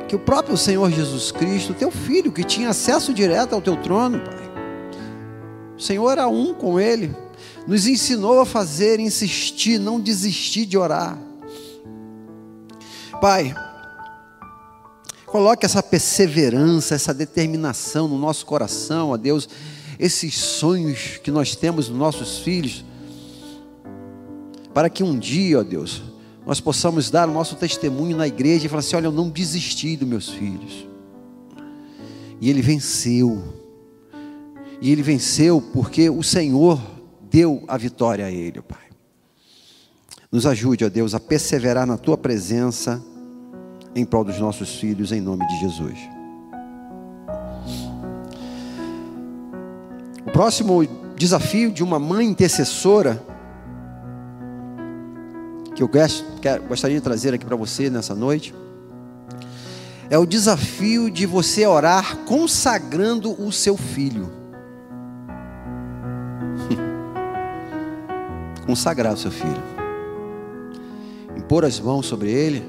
que 0.06 0.14
o 0.14 0.18
próprio 0.18 0.56
Senhor 0.56 0.90
Jesus 0.90 1.32
Cristo, 1.32 1.72
teu 1.72 1.90
filho, 1.90 2.30
que 2.30 2.44
tinha 2.44 2.68
acesso 2.68 3.14
direto 3.14 3.54
ao 3.54 3.62
teu 3.62 3.76
trono, 3.76 4.20
Pai, 4.20 4.50
o 5.78 5.80
Senhor 5.80 6.10
era 6.10 6.28
um 6.28 6.52
com 6.52 6.78
ele, 6.78 7.16
nos 7.66 7.86
ensinou 7.86 8.40
a 8.40 8.46
fazer, 8.46 9.00
insistir, 9.00 9.78
não 9.78 9.98
desistir 9.98 10.66
de 10.66 10.76
orar. 10.76 11.18
Pai, 13.20 13.54
coloque 15.30 15.64
essa 15.64 15.82
perseverança, 15.82 16.94
essa 16.94 17.14
determinação 17.14 18.08
no 18.08 18.18
nosso 18.18 18.44
coração, 18.44 19.10
ó 19.10 19.16
Deus, 19.16 19.48
esses 19.98 20.34
sonhos 20.34 21.18
que 21.22 21.30
nós 21.30 21.54
temos 21.54 21.88
nos 21.88 21.98
nossos 21.98 22.38
filhos, 22.40 22.84
para 24.74 24.90
que 24.90 25.02
um 25.02 25.18
dia, 25.18 25.60
ó 25.60 25.62
Deus, 25.62 26.02
nós 26.44 26.60
possamos 26.60 27.10
dar 27.10 27.28
o 27.28 27.32
nosso 27.32 27.54
testemunho 27.54 28.16
na 28.16 28.26
igreja 28.26 28.66
e 28.66 28.68
falar 28.68 28.80
assim: 28.80 28.96
olha, 28.96 29.06
eu 29.06 29.12
não 29.12 29.28
desisti 29.28 29.96
dos 29.96 30.08
meus 30.08 30.28
filhos. 30.28 30.86
E 32.40 32.50
ele 32.50 32.62
venceu. 32.62 33.42
E 34.80 34.90
ele 34.90 35.02
venceu 35.02 35.60
porque 35.60 36.08
o 36.08 36.22
Senhor 36.22 36.80
deu 37.30 37.62
a 37.68 37.76
vitória 37.76 38.26
a 38.26 38.30
ele, 38.30 38.62
Pai. 38.62 38.78
Nos 40.32 40.46
ajude, 40.46 40.84
ó 40.84 40.88
Deus, 40.88 41.14
a 41.14 41.20
perseverar 41.20 41.86
na 41.86 41.98
tua 41.98 42.16
presença 42.16 43.02
em 43.94 44.04
prol 44.04 44.24
dos 44.24 44.38
nossos 44.38 44.76
filhos, 44.76 45.12
em 45.12 45.20
nome 45.20 45.46
de 45.46 45.60
Jesus. 45.60 45.98
O 50.26 50.30
próximo 50.32 50.86
desafio 51.16 51.70
de 51.72 51.82
uma 51.82 51.98
mãe 51.98 52.26
intercessora, 52.26 53.22
que 55.74 55.82
eu 55.82 55.90
gostaria 56.68 56.96
de 56.96 57.02
trazer 57.02 57.34
aqui 57.34 57.44
para 57.44 57.56
você 57.56 57.90
nessa 57.90 58.14
noite, 58.14 58.54
é 60.08 60.18
o 60.18 60.26
desafio 60.26 61.10
de 61.10 61.26
você 61.26 61.66
orar 61.66 62.18
consagrando 62.18 63.32
o 63.42 63.50
seu 63.50 63.76
filho. 63.76 64.30
consagrar 68.66 69.14
o 69.14 69.16
seu 69.16 69.30
filho, 69.30 69.62
impor 71.36 71.64
as 71.64 71.80
mãos 71.80 72.06
sobre 72.06 72.30
ele, 72.30 72.64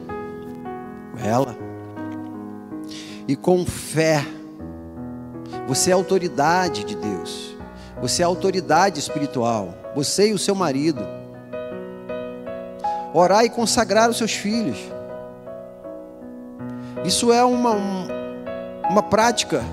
ela, 1.24 1.56
e 3.28 3.36
com 3.36 3.66
fé, 3.66 4.26
você 5.68 5.92
é 5.92 5.94
autoridade 5.94 6.84
de 6.84 6.96
Deus, 6.96 7.56
você 8.02 8.22
é 8.22 8.26
autoridade 8.26 9.00
espiritual, 9.00 9.76
você 9.96 10.30
e 10.30 10.34
o 10.34 10.40
seu 10.40 10.56
marido, 10.56 11.02
orar 13.14 13.46
e 13.46 13.50
consagrar 13.50 14.10
os 14.10 14.18
seus 14.18 14.34
filhos, 14.34 14.78
isso 17.04 17.32
é 17.32 17.44
uma, 17.44 17.76
uma 18.90 19.02
prática 19.02 19.64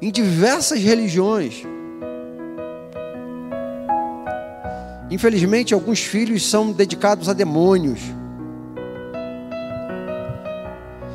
em 0.00 0.10
diversas 0.10 0.80
religiões. 0.80 1.64
Infelizmente, 5.10 5.74
alguns 5.74 6.00
filhos 6.00 6.48
são 6.48 6.72
dedicados 6.72 7.28
a 7.28 7.32
demônios. 7.32 8.00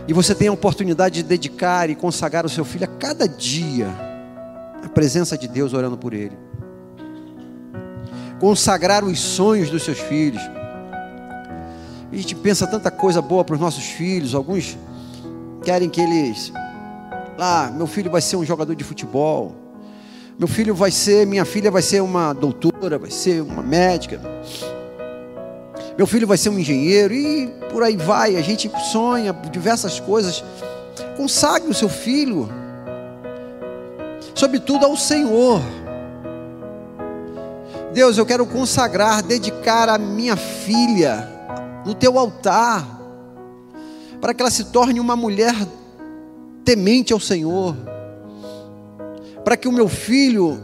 E 0.08 0.14
você 0.14 0.34
tem 0.34 0.48
a 0.48 0.52
oportunidade 0.52 1.16
de 1.16 1.24
dedicar 1.24 1.90
e 1.90 1.96
consagrar 1.96 2.46
o 2.46 2.50
seu 2.50 2.66
filho 2.66 2.86
a 2.86 2.88
cada 2.88 3.28
dia 3.28 3.88
à 4.84 4.90
presença 4.90 5.38
de 5.38 5.48
Deus 5.48 5.74
orando 5.74 5.98
por 5.98 6.14
ele. 6.14 6.38
Consagrar 8.40 9.04
os 9.04 9.20
sonhos 9.20 9.70
dos 9.70 9.84
seus 9.84 10.00
filhos. 10.00 10.42
A 12.12 12.16
gente 12.16 12.36
pensa 12.36 12.68
tanta 12.68 12.90
coisa 12.90 13.22
boa 13.22 13.44
para 13.44 13.54
os 13.54 13.62
nossos 13.62 13.86
filhos. 13.86 14.34
Alguns 14.34 14.78
querem 15.64 15.90
que 15.90 16.02
eles. 16.02 16.52
Lá, 17.38 17.72
meu 17.72 17.88
filho 17.88 18.12
vai 18.12 18.22
ser 18.22 18.36
um 18.36 18.44
jogador 18.44 18.76
de 18.76 18.84
futebol. 18.84 19.56
Meu 20.38 20.48
filho 20.48 20.74
vai 20.74 20.90
ser, 20.90 21.28
minha 21.28 21.46
filha 21.46 21.70
vai 21.70 21.84
ser 21.84 22.02
uma 22.02 22.34
doutora, 22.34 22.98
vai 22.98 23.12
ser 23.12 23.42
uma 23.42 23.62
médica. 23.62 24.20
Meu 26.02 26.08
filho 26.08 26.26
vai 26.26 26.36
ser 26.36 26.50
um 26.50 26.58
engenheiro 26.58 27.14
e 27.14 27.46
por 27.72 27.84
aí 27.84 27.96
vai. 27.96 28.36
A 28.36 28.42
gente 28.42 28.72
sonha 28.92 29.32
diversas 29.52 30.00
coisas. 30.00 30.44
Consagre 31.16 31.70
o 31.70 31.76
seu 31.76 31.88
filho, 31.88 32.50
sobretudo 34.34 34.84
ao 34.84 34.98
Senhor. 34.98 35.62
Deus, 37.94 38.18
eu 38.18 38.26
quero 38.26 38.48
consagrar, 38.48 39.22
dedicar 39.22 39.90
a 39.90 40.00
minha 40.00 40.36
filha 40.36 41.30
no 41.86 41.94
teu 41.94 42.18
altar, 42.18 42.84
para 44.20 44.34
que 44.34 44.42
ela 44.42 44.50
se 44.50 44.72
torne 44.72 45.00
uma 45.00 45.16
mulher 45.16 45.54
temente 46.66 47.14
ao 47.14 47.20
Senhor 47.20 47.76
para 49.44 49.58
que 49.58 49.68
o 49.68 49.72
meu 49.72 49.88
filho, 49.88 50.62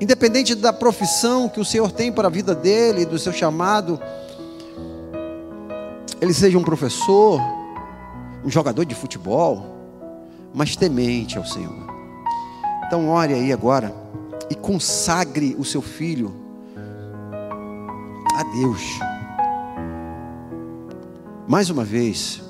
independente 0.00 0.54
da 0.54 0.72
profissão 0.72 1.48
que 1.48 1.60
o 1.60 1.64
Senhor 1.64 1.90
tem 1.90 2.12
para 2.12 2.28
a 2.28 2.30
vida 2.30 2.54
dele, 2.54 3.04
do 3.04 3.18
seu 3.18 3.32
chamado, 3.32 4.00
ele 6.20 6.32
seja 6.32 6.58
um 6.58 6.62
professor, 6.62 7.40
um 8.44 8.50
jogador 8.50 8.84
de 8.84 8.94
futebol, 8.94 9.76
mas 10.54 10.76
temente 10.76 11.38
ao 11.38 11.44
Senhor. 11.44 11.86
Então, 12.86 13.08
ore 13.08 13.34
aí 13.34 13.52
agora 13.52 13.94
e 14.50 14.54
consagre 14.54 15.54
o 15.58 15.64
seu 15.64 15.82
filho 15.82 16.34
a 18.34 18.42
Deus. 18.44 18.82
Mais 21.46 21.70
uma 21.70 21.84
vez, 21.84 22.42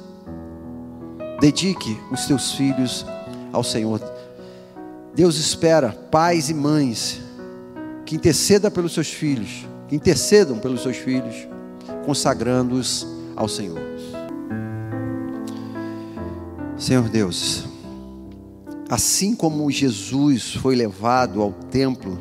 Dedique 1.40 1.96
os 2.11 2.26
teus 2.26 2.52
filhos 2.52 3.06
ao 3.52 3.62
Senhor. 3.62 4.00
Deus 5.14 5.37
espera 5.37 5.92
pais 6.11 6.50
e 6.50 6.54
mães 6.54 7.20
que 8.09 8.16
intercedam 8.16 8.71
pelos 8.71 8.94
seus 8.94 9.12
filhos, 9.12 9.68
que 9.87 9.94
intercedam 9.94 10.59
pelos 10.59 10.81
seus 10.81 10.97
filhos, 10.97 11.47
consagrando-os 12.07 13.07
ao 13.37 13.47
Senhor. 13.47 13.79
Senhor 16.79 17.07
Deus, 17.11 17.66
assim 18.88 19.35
como 19.35 19.71
Jesus 19.71 20.55
foi 20.55 20.75
levado 20.75 21.42
ao 21.42 21.53
templo 21.53 22.18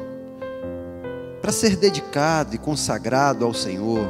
para 1.42 1.54
ser 1.54 1.78
dedicado 1.78 2.54
e 2.54 2.58
consagrado 2.58 3.46
ao 3.46 3.54
Senhor, 3.54 4.10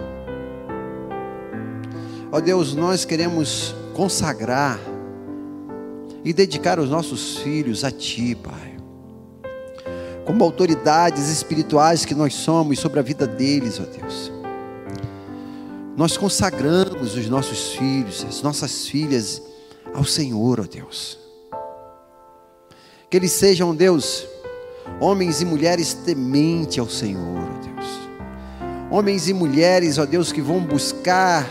ó 2.32 2.40
Deus, 2.40 2.74
nós 2.74 3.06
queremos 3.06 3.76
consagrar 3.94 4.80
e 6.26 6.34
dedicar 6.34 6.80
os 6.80 6.90
nossos 6.90 7.38
filhos 7.38 7.84
a 7.84 7.92
Ti, 7.92 8.34
Pai. 8.34 8.77
Como 10.28 10.44
autoridades 10.44 11.30
espirituais 11.30 12.04
que 12.04 12.14
nós 12.14 12.34
somos 12.34 12.80
sobre 12.80 13.00
a 13.00 13.02
vida 13.02 13.26
deles, 13.26 13.80
ó 13.80 13.84
Deus. 13.84 14.30
Nós 15.96 16.18
consagramos 16.18 17.16
os 17.16 17.30
nossos 17.30 17.72
filhos, 17.72 18.26
as 18.28 18.42
nossas 18.42 18.88
filhas 18.88 19.42
ao 19.94 20.04
Senhor, 20.04 20.60
ó 20.60 20.64
Deus. 20.64 21.18
Que 23.10 23.16
eles 23.16 23.32
sejam, 23.32 23.74
Deus, 23.74 24.28
homens 25.00 25.42
e 25.42 25.46
mulheres 25.46 25.94
tementes 25.94 26.78
ao 26.78 26.90
Senhor, 26.90 27.40
ó 27.40 27.66
Deus. 27.66 27.88
Homens 28.92 29.30
e 29.30 29.34
mulheres, 29.34 29.98
ó 29.98 30.06
Deus, 30.06 30.34
que 30.34 30.42
vão 30.42 30.60
buscar 30.60 31.48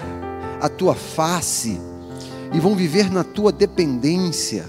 a 0.61 0.69
tua 0.69 0.95
face 0.95 1.81
e 2.53 2.61
vão 2.61 2.77
viver 2.77 3.11
na 3.11 3.25
tua 3.25 3.51
dependência, 3.51 4.67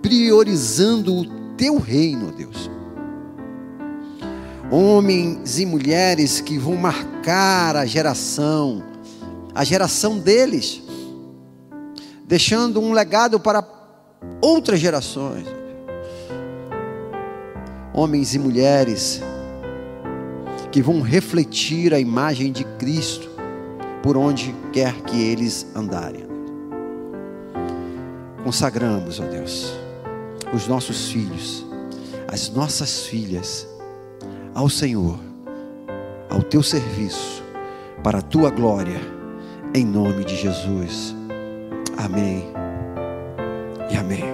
priorizando 0.00 1.14
o 1.14 1.54
teu 1.56 1.78
reino, 1.78 2.32
Deus. 2.32 2.70
Homens 4.70 5.58
e 5.58 5.66
mulheres 5.66 6.40
que 6.40 6.58
vão 6.58 6.76
marcar 6.76 7.76
a 7.76 7.86
geração, 7.86 8.82
a 9.54 9.64
geração 9.64 10.18
deles, 10.18 10.82
deixando 12.26 12.80
um 12.80 12.92
legado 12.92 13.38
para 13.38 13.64
outras 14.40 14.80
gerações. 14.80 15.46
Homens 17.94 18.34
e 18.34 18.38
mulheres 18.38 19.22
que 20.70 20.82
vão 20.82 21.00
refletir 21.00 21.94
a 21.94 22.00
imagem 22.00 22.52
de 22.52 22.64
Cristo 22.78 23.30
por 24.02 24.16
onde 24.16 24.54
quer 24.72 24.92
que 25.02 25.22
eles 25.22 25.66
andarem 25.74 26.26
consagramos, 28.46 29.18
ó 29.18 29.24
Deus, 29.24 29.72
os 30.54 30.68
nossos 30.68 31.08
filhos, 31.10 31.66
as 32.28 32.48
nossas 32.48 33.04
filhas, 33.04 33.66
ao 34.56 34.70
Senhor, 34.70 35.18
ao 36.30 36.42
teu 36.42 36.62
serviço, 36.62 37.44
para 38.02 38.20
a 38.20 38.22
tua 38.22 38.48
glória, 38.48 38.98
em 39.74 39.84
nome 39.84 40.24
de 40.24 40.34
Jesus. 40.34 41.14
Amém 41.98 42.42
e 43.90 43.96
amém. 43.98 44.24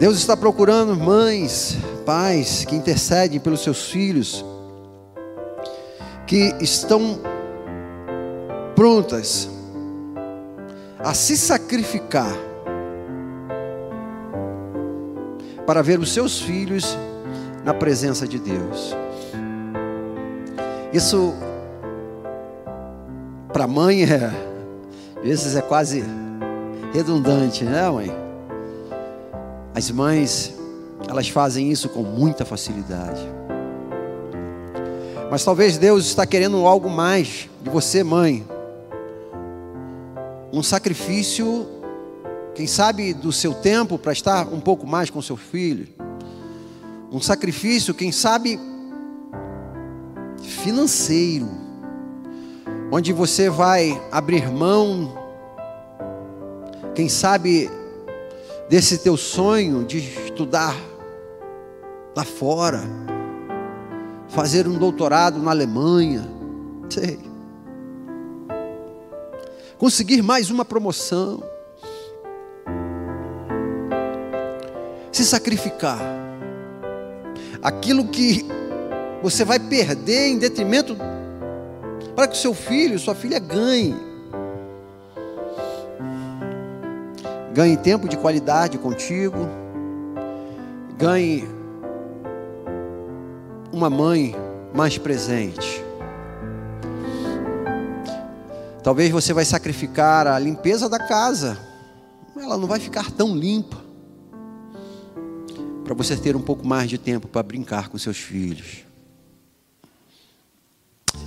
Deus 0.00 0.16
está 0.16 0.36
procurando 0.36 0.96
mães, 0.96 1.78
pais 2.04 2.64
que 2.64 2.74
intercedem 2.74 3.38
pelos 3.38 3.62
seus 3.62 3.88
filhos, 3.88 4.44
que 6.26 6.52
estão 6.60 7.20
prontas 8.74 9.48
a 10.98 11.14
se 11.14 11.36
sacrificar 11.36 12.34
para 15.66 15.82
ver 15.82 15.98
os 15.98 16.12
seus 16.12 16.40
filhos 16.40 16.96
na 17.64 17.72
presença 17.72 18.26
de 18.26 18.38
Deus. 18.38 18.94
Isso 20.92 21.34
para 23.52 23.64
a 23.64 23.68
mãe 23.68 24.04
é, 24.04 24.30
às 25.16 25.22
vezes 25.22 25.56
é 25.56 25.62
quase 25.62 26.04
redundante, 26.92 27.64
né, 27.64 27.88
mãe? 27.90 28.12
As 29.74 29.90
mães, 29.90 30.54
elas 31.08 31.28
fazem 31.28 31.70
isso 31.70 31.88
com 31.88 32.02
muita 32.02 32.44
facilidade. 32.44 33.20
Mas 35.30 35.44
talvez 35.44 35.78
Deus 35.78 36.06
está 36.06 36.26
querendo 36.26 36.66
algo 36.66 36.88
mais 36.88 37.48
de 37.62 37.70
você, 37.70 38.04
mãe 38.04 38.44
um 40.54 40.62
sacrifício, 40.62 41.66
quem 42.54 42.68
sabe, 42.68 43.12
do 43.12 43.32
seu 43.32 43.52
tempo 43.52 43.98
para 43.98 44.12
estar 44.12 44.46
um 44.46 44.60
pouco 44.60 44.86
mais 44.86 45.10
com 45.10 45.20
seu 45.20 45.36
filho. 45.36 45.88
Um 47.10 47.20
sacrifício, 47.20 47.92
quem 47.92 48.12
sabe, 48.12 48.60
financeiro, 50.40 51.48
onde 52.92 53.12
você 53.12 53.50
vai 53.50 54.00
abrir 54.10 54.50
mão, 54.50 55.18
quem 56.94 57.08
sabe, 57.08 57.68
desse 58.68 58.98
teu 58.98 59.16
sonho 59.16 59.84
de 59.84 59.98
estudar 59.98 60.76
lá 62.16 62.24
fora, 62.24 62.82
fazer 64.28 64.68
um 64.68 64.78
doutorado 64.78 65.40
na 65.40 65.50
Alemanha, 65.50 66.24
sei. 66.88 67.18
Conseguir 69.76 70.22
mais 70.22 70.50
uma 70.50 70.64
promoção, 70.64 71.42
se 75.14 75.24
sacrificar, 75.24 76.00
aquilo 77.62 78.08
que 78.08 78.44
você 79.22 79.44
vai 79.44 79.60
perder 79.60 80.28
em 80.28 80.38
detrimento 80.38 80.96
para 82.16 82.26
que 82.26 82.36
seu 82.36 82.52
filho, 82.52 82.98
sua 82.98 83.14
filha 83.14 83.38
ganhe. 83.38 83.94
Ganhe 87.52 87.76
tempo 87.76 88.08
de 88.08 88.16
qualidade 88.16 88.76
contigo, 88.76 89.38
ganhe 90.98 91.48
uma 93.72 93.88
mãe 93.88 94.34
mais 94.74 94.98
presente. 94.98 95.84
Talvez 98.82 99.12
você 99.12 99.32
vai 99.32 99.44
sacrificar 99.44 100.26
a 100.26 100.38
limpeza 100.40 100.88
da 100.88 100.98
casa. 100.98 101.56
Ela 102.36 102.58
não 102.58 102.66
vai 102.66 102.80
ficar 102.80 103.12
tão 103.12 103.34
limpa. 103.34 103.83
Para 105.84 105.94
você 105.94 106.16
ter 106.16 106.34
um 106.34 106.40
pouco 106.40 106.66
mais 106.66 106.88
de 106.88 106.98
tempo 106.98 107.28
para 107.28 107.42
brincar 107.42 107.88
com 107.88 107.98
seus 107.98 108.16
filhos. 108.16 108.84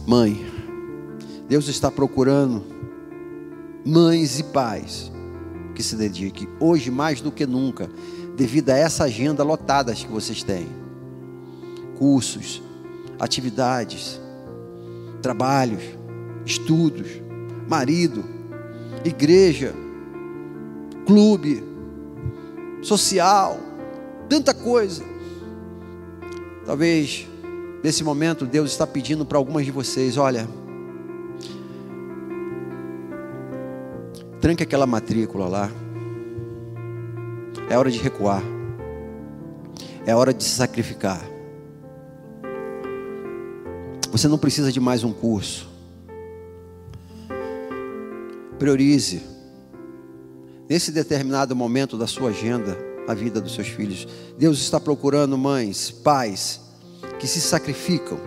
Mãe, 0.06 0.46
Deus 1.48 1.68
está 1.68 1.92
procurando 1.92 2.66
mães 3.86 4.40
e 4.40 4.44
pais 4.44 5.12
que 5.76 5.84
se 5.84 5.96
dediquem 5.96 6.50
hoje 6.60 6.90
mais 6.90 7.22
do 7.22 7.32
que 7.32 7.46
nunca, 7.46 7.90
devido 8.36 8.72
a 8.72 8.78
essa 8.78 9.04
agenda 9.04 9.44
lotada 9.44 9.94
que 9.94 10.08
vocês 10.08 10.44
têm. 10.44 10.68
Cursos, 11.98 12.62
atividades, 13.20 14.20
trabalhos, 15.22 15.84
estudos 16.46 17.28
marido, 17.68 18.24
igreja, 19.04 19.74
clube, 21.06 21.64
social, 22.82 23.60
tanta 24.28 24.54
coisa. 24.54 25.04
Talvez 26.66 27.28
nesse 27.84 28.04
momento 28.04 28.46
Deus 28.46 28.72
está 28.72 28.86
pedindo 28.86 29.26
para 29.26 29.38
algumas 29.38 29.66
de 29.66 29.72
vocês: 29.72 30.18
olha, 30.18 30.48
tranque 34.42 34.64
aquela 34.64 34.86
matrícula 34.86 35.48
lá. 35.48 35.72
É 37.70 37.78
hora 37.78 37.92
de 37.92 38.00
recuar. 38.00 38.42
É 40.06 40.16
hora 40.16 40.34
de 40.34 40.44
se 40.44 40.52
sacrificar. 40.52 41.22
Você 44.10 44.28
não 44.28 44.38
precisa 44.38 44.72
de 44.72 44.80
mais 44.80 45.04
um 45.04 45.12
curso. 45.12 45.70
Priorize, 48.58 49.22
nesse 50.68 50.92
determinado 50.92 51.56
momento 51.56 51.98
da 51.98 52.08
sua 52.08 52.30
agenda, 52.30 52.87
a 53.08 53.14
vida 53.14 53.40
dos 53.40 53.56
seus 53.56 53.68
filhos. 53.68 54.08
Deus 54.38 54.60
está 54.60 54.80
procurando 54.80 55.38
mães, 55.38 55.90
pais, 55.90 56.62
que 57.20 57.28
se 57.28 57.40
sacrificam, 57.40 58.20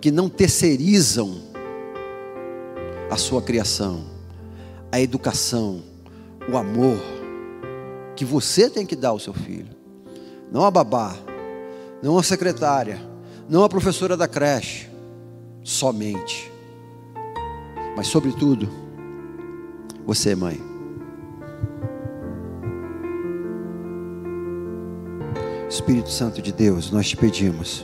que 0.00 0.10
não 0.10 0.28
terceirizam 0.28 1.42
a 3.10 3.16
sua 3.16 3.42
criação, 3.42 4.04
a 4.90 5.00
educação, 5.00 5.82
o 6.50 6.56
amor 6.56 6.98
que 8.16 8.24
você 8.24 8.68
tem 8.70 8.86
que 8.86 8.96
dar 8.96 9.10
ao 9.10 9.18
seu 9.18 9.34
filho. 9.34 9.68
Não 10.50 10.64
a 10.64 10.70
babá, 10.70 11.14
não 12.02 12.18
a 12.18 12.22
secretária, 12.22 13.00
não 13.48 13.64
a 13.64 13.68
professora 13.68 14.16
da 14.16 14.26
creche, 14.26 14.88
somente 15.62 16.50
Mas, 17.96 18.06
sobretudo, 18.06 18.68
você, 20.06 20.34
mãe. 20.34 20.71
Espírito 25.72 26.10
Santo 26.10 26.42
de 26.42 26.52
Deus, 26.52 26.90
nós 26.90 27.08
te 27.08 27.16
pedimos. 27.16 27.82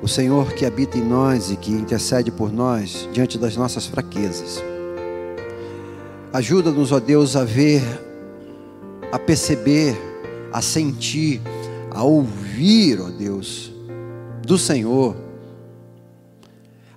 O 0.00 0.06
Senhor 0.06 0.52
que 0.52 0.64
habita 0.64 0.96
em 0.96 1.02
nós 1.02 1.50
e 1.50 1.56
que 1.56 1.72
intercede 1.72 2.30
por 2.30 2.52
nós 2.52 3.08
diante 3.12 3.36
das 3.36 3.56
nossas 3.56 3.84
fraquezas. 3.86 4.62
Ajuda-nos, 6.32 6.92
ó 6.92 7.00
Deus, 7.00 7.34
a 7.34 7.42
ver, 7.42 7.82
a 9.10 9.18
perceber, 9.18 9.96
a 10.52 10.62
sentir, 10.62 11.40
a 11.90 12.04
ouvir, 12.04 13.00
ó 13.00 13.10
Deus, 13.10 13.72
do 14.46 14.56
Senhor, 14.56 15.16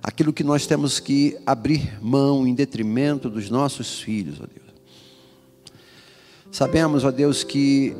aquilo 0.00 0.32
que 0.32 0.44
nós 0.44 0.64
temos 0.64 1.00
que 1.00 1.36
abrir 1.44 1.98
mão 2.00 2.46
em 2.46 2.54
detrimento 2.54 3.28
dos 3.28 3.50
nossos 3.50 4.00
filhos, 4.00 4.40
ó 4.40 4.46
Deus. 4.46 4.66
Sabemos, 6.52 7.02
ó 7.02 7.10
Deus, 7.10 7.42
que 7.42 7.96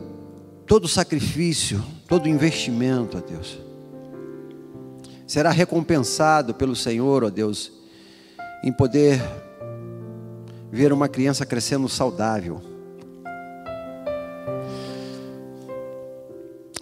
todo 0.67 0.89
sacrifício, 0.89 1.83
todo 2.09 2.29
investimento, 2.29 3.17
ó 3.17 3.21
Deus, 3.21 3.59
será 5.27 5.51
recompensado 5.51 6.55
pelo 6.55 6.75
Senhor, 6.75 7.23
ó 7.23 7.31
Deus, 7.31 7.73
em 8.65 8.73
poder 8.73 9.23
ver 10.71 10.93
uma 10.93 11.09
criança 11.09 11.47
crescendo 11.47 11.89
saudável. 11.89 12.61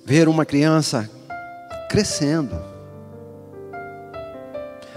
Ver 0.07 0.29
uma 0.29 0.45
criança 0.45 1.11
crescendo. 1.89 2.55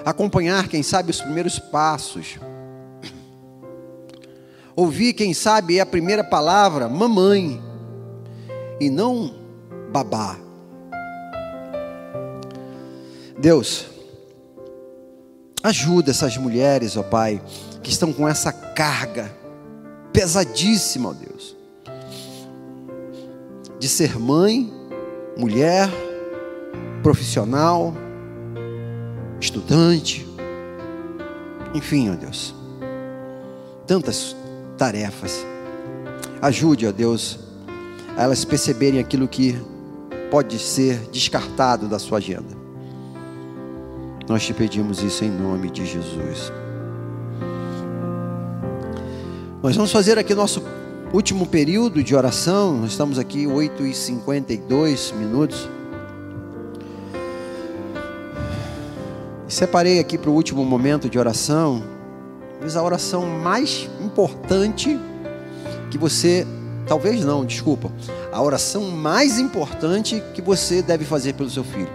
Acompanhar, 0.05 0.67
quem 0.67 0.83
sabe, 0.83 1.11
os 1.11 1.21
primeiros 1.21 1.59
passos. 1.59 2.38
Ouvir, 4.75 5.13
quem 5.13 5.33
sabe, 5.33 5.79
a 5.79 5.85
primeira 5.85 6.23
palavra, 6.23 6.88
mamãe 6.88 7.61
e 8.80 8.89
não 8.89 9.34
babá. 9.91 10.38
Deus, 13.39 13.86
ajuda 15.63 16.11
essas 16.11 16.38
mulheres, 16.38 16.97
ó 16.97 17.03
Pai, 17.03 17.41
que 17.84 17.91
estão 17.91 18.11
com 18.11 18.28
essa 18.28 18.51
carga 18.51 19.32
pesadíssima, 20.11 21.09
ó 21.09 21.13
Deus, 21.13 21.55
de 23.80 23.88
ser 23.88 24.17
mãe, 24.17 24.73
mulher, 25.38 25.88
profissional, 27.03 27.93
estudante, 29.39 30.28
enfim, 31.73 32.09
ó 32.09 32.15
Deus, 32.15 32.55
tantas 33.86 34.36
tarefas. 34.78 35.45
Ajude, 36.41 36.88
ó 36.88 36.91
Deus, 36.91 37.39
elas 38.18 38.43
perceberem 38.43 38.99
aquilo 38.99 39.28
que 39.28 39.55
pode 40.32 40.57
ser 40.57 40.97
descartado 41.11 41.88
da 41.88 41.99
sua 41.99 42.18
agenda. 42.18 42.57
Nós 44.28 44.43
te 44.43 44.53
pedimos 44.53 45.03
isso 45.03 45.24
em 45.24 45.30
nome 45.30 45.70
de 45.70 45.86
Jesus. 45.86 46.51
Nós 49.61 49.76
vamos 49.76 49.91
fazer 49.91 50.18
aqui 50.18 50.34
nosso 50.34 50.63
último 51.13 51.45
período 51.45 52.03
de 52.03 52.15
oração. 52.15 52.80
Nós 52.80 52.91
estamos 52.91 53.20
aqui 53.20 53.45
8 53.45 53.86
e 53.86 53.93
52 53.93 55.11
minutos. 55.11 55.70
Separei 59.47 59.99
aqui 59.99 60.18
para 60.18 60.30
o 60.30 60.34
último 60.34 60.65
momento 60.65 61.09
de 61.09 61.18
oração, 61.18 61.84
mas 62.59 62.76
a 62.76 62.84
oração 62.84 63.26
mais 63.26 63.89
importante 64.01 64.99
que 65.89 65.97
você 65.97 66.45
Talvez 66.88 67.23
não, 67.25 67.45
desculpa. 67.45 67.91
A 68.31 68.41
oração 68.41 68.89
mais 68.91 69.38
importante 69.38 70.23
que 70.33 70.41
você 70.41 70.81
deve 70.81 71.03
fazer 71.03 71.33
pelo 71.33 71.49
seu 71.49 71.63
filho. 71.63 71.89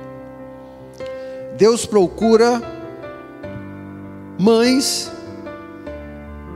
Deus 1.56 1.86
procura 1.86 2.60
mães 4.38 5.10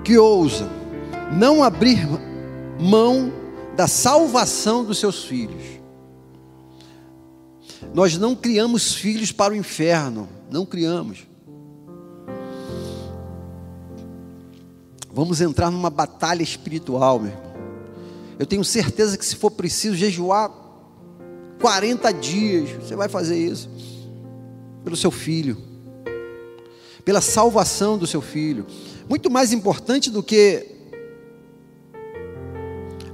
que 0.05 0.18
ousam 0.18 0.68
não 1.32 1.62
abrir 1.62 2.07
mão 2.78 3.32
da 3.74 3.87
salvação 3.87 4.84
dos 4.84 4.99
seus 4.99 5.24
filhos. 5.24 5.62
Nós 7.93 8.18
não 8.18 8.34
criamos 8.34 8.95
filhos 8.95 9.32
para 9.32 9.53
o 9.53 9.57
inferno, 9.57 10.28
não 10.51 10.66
criamos. 10.66 11.26
Vamos 15.12 15.41
entrar 15.41 15.70
numa 15.70 15.89
batalha 15.89 16.43
espiritual, 16.43 17.18
meu 17.18 17.30
irmão. 17.30 17.45
Eu 18.39 18.47
tenho 18.47 18.64
certeza 18.64 19.16
que 19.16 19.24
se 19.24 19.37
for 19.37 19.51
preciso 19.51 19.97
jejuar 19.97 20.51
40 21.61 22.12
dias, 22.12 22.70
você 22.70 22.95
vai 22.95 23.09
fazer 23.09 23.39
isso 23.39 23.70
pelo 24.84 24.97
seu 24.97 25.11
filho, 25.11 25.57
pela 27.05 27.20
salvação 27.20 27.99
do 27.99 28.07
seu 28.07 28.20
filho. 28.20 28.66
Muito 29.09 29.30
mais 29.30 29.53
importante 29.53 30.11
do 30.11 30.22
que 30.22 30.64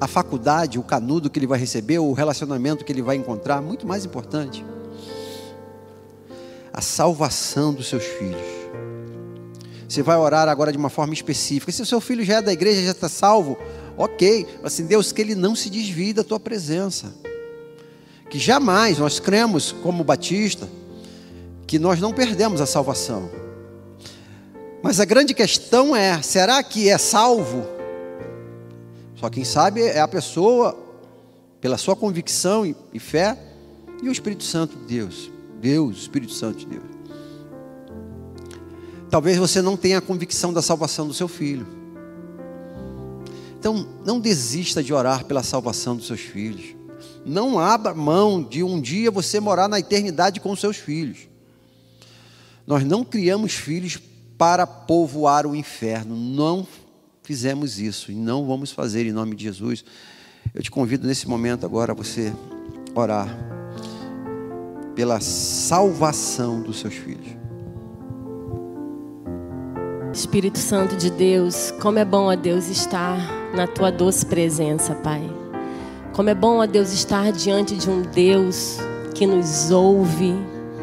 a 0.00 0.06
faculdade, 0.06 0.78
o 0.78 0.82
canudo 0.82 1.30
que 1.30 1.38
ele 1.38 1.46
vai 1.46 1.58
receber, 1.58 1.98
o 1.98 2.12
relacionamento 2.12 2.84
que 2.84 2.92
ele 2.92 3.00
vai 3.00 3.16
encontrar, 3.16 3.62
muito 3.62 3.86
mais 3.86 4.04
importante. 4.04 4.64
A 6.72 6.80
salvação 6.80 7.72
dos 7.72 7.86
seus 7.86 8.02
filhos. 8.02 8.42
Você 9.88 10.02
vai 10.02 10.16
orar 10.16 10.48
agora 10.48 10.72
de 10.72 10.78
uma 10.78 10.88
forma 10.90 11.14
específica. 11.14 11.70
Se 11.70 11.82
o 11.82 11.86
seu 11.86 12.00
filho 12.00 12.24
já 12.24 12.38
é 12.38 12.42
da 12.42 12.52
igreja, 12.52 12.82
já 12.82 12.90
está 12.90 13.08
salvo, 13.08 13.56
Ok, 13.96 14.46
assim, 14.62 14.86
Deus, 14.86 15.12
que 15.12 15.20
ele 15.20 15.34
não 15.34 15.54
se 15.54 15.68
desvie 15.68 16.12
da 16.12 16.24
tua 16.24 16.40
presença. 16.40 17.14
Que 18.30 18.38
jamais 18.38 18.98
nós 18.98 19.20
cremos, 19.20 19.72
como 19.72 20.02
Batista, 20.02 20.68
que 21.66 21.78
nós 21.78 22.00
não 22.00 22.12
perdemos 22.12 22.60
a 22.60 22.66
salvação. 22.66 23.30
Mas 24.82 24.98
a 25.00 25.04
grande 25.04 25.34
questão 25.34 25.94
é: 25.94 26.20
será 26.22 26.62
que 26.62 26.88
é 26.88 26.98
salvo? 26.98 27.66
Só 29.16 29.30
quem 29.30 29.44
sabe 29.44 29.82
é 29.82 30.00
a 30.00 30.08
pessoa, 30.08 30.76
pela 31.60 31.78
sua 31.78 31.94
convicção 31.94 32.66
e 32.92 32.98
fé, 32.98 33.38
e 34.02 34.08
o 34.08 34.12
Espírito 34.12 34.42
Santo 34.42 34.76
de 34.78 34.84
Deus. 34.84 35.30
Deus, 35.60 35.98
Espírito 35.98 36.32
Santo 36.32 36.58
de 36.58 36.66
Deus. 36.66 36.82
Talvez 39.08 39.36
você 39.36 39.62
não 39.62 39.76
tenha 39.76 39.98
a 39.98 40.00
convicção 40.00 40.52
da 40.52 40.62
salvação 40.62 41.06
do 41.06 41.14
seu 41.14 41.28
filho. 41.28 41.81
Então, 43.62 43.86
não 44.04 44.18
desista 44.18 44.82
de 44.82 44.92
orar 44.92 45.24
pela 45.24 45.40
salvação 45.40 45.94
dos 45.94 46.08
seus 46.08 46.20
filhos. 46.20 46.74
Não 47.24 47.60
abra 47.60 47.94
mão 47.94 48.42
de 48.42 48.60
um 48.60 48.80
dia 48.80 49.08
você 49.08 49.38
morar 49.38 49.68
na 49.68 49.78
eternidade 49.78 50.40
com 50.40 50.56
seus 50.56 50.78
filhos. 50.78 51.28
Nós 52.66 52.82
não 52.82 53.04
criamos 53.04 53.52
filhos 53.52 54.00
para 54.36 54.66
povoar 54.66 55.46
o 55.46 55.54
inferno. 55.54 56.16
Não 56.16 56.66
fizemos 57.22 57.78
isso 57.78 58.10
e 58.10 58.16
não 58.16 58.44
vamos 58.48 58.72
fazer 58.72 59.06
em 59.06 59.12
nome 59.12 59.36
de 59.36 59.44
Jesus. 59.44 59.84
Eu 60.52 60.60
te 60.60 60.68
convido 60.68 61.06
nesse 61.06 61.28
momento 61.28 61.64
agora 61.64 61.92
a 61.92 61.94
você 61.94 62.32
orar 62.96 63.28
pela 64.96 65.20
salvação 65.20 66.62
dos 66.62 66.80
seus 66.80 66.94
filhos. 66.94 67.28
Espírito 70.12 70.58
Santo 70.58 70.96
de 70.96 71.10
Deus, 71.12 71.70
como 71.80 72.00
é 72.00 72.04
bom 72.04 72.28
a 72.28 72.34
Deus 72.34 72.66
estar 72.66 73.41
na 73.54 73.66
tua 73.66 73.90
doce 73.90 74.24
presença, 74.26 74.94
Pai. 74.94 75.22
Como 76.12 76.28
é 76.28 76.34
bom, 76.34 76.58
ó 76.58 76.66
Deus, 76.66 76.92
estar 76.92 77.32
diante 77.32 77.74
de 77.74 77.88
um 77.88 78.02
Deus 78.02 78.78
que 79.14 79.26
nos 79.26 79.70
ouve, 79.70 80.34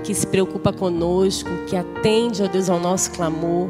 que 0.04 0.14
se 0.14 0.26
preocupa 0.26 0.74
conosco, 0.74 1.50
que 1.68 1.76
atende, 1.76 2.42
ó 2.42 2.48
Deus, 2.48 2.70
ao 2.70 2.80
nosso 2.80 3.12
clamor. 3.12 3.70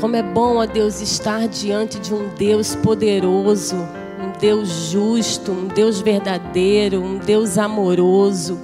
Como 0.00 0.14
é 0.14 0.22
bom, 0.22 0.58
ó 0.58 0.66
Deus, 0.66 1.00
estar 1.00 1.48
diante 1.48 1.98
de 1.98 2.14
um 2.14 2.28
Deus 2.36 2.76
poderoso, 2.76 3.74
um 3.76 4.38
Deus 4.38 4.68
justo, 4.90 5.50
um 5.50 5.66
Deus 5.66 6.00
verdadeiro, 6.00 7.00
um 7.00 7.18
Deus 7.18 7.58
amoroso. 7.58 8.58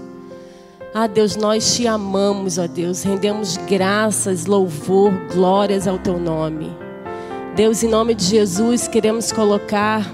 Ah, 0.94 1.08
Deus, 1.08 1.34
nós 1.34 1.74
te 1.74 1.88
amamos, 1.88 2.58
ó 2.58 2.68
Deus, 2.68 3.02
rendemos 3.02 3.56
graças, 3.68 4.46
louvor, 4.46 5.12
glórias 5.32 5.88
ao 5.88 5.98
teu 5.98 6.20
nome. 6.20 6.83
Deus, 7.54 7.84
em 7.84 7.88
nome 7.88 8.16
de 8.16 8.24
Jesus, 8.24 8.88
queremos 8.88 9.30
colocar 9.30 10.12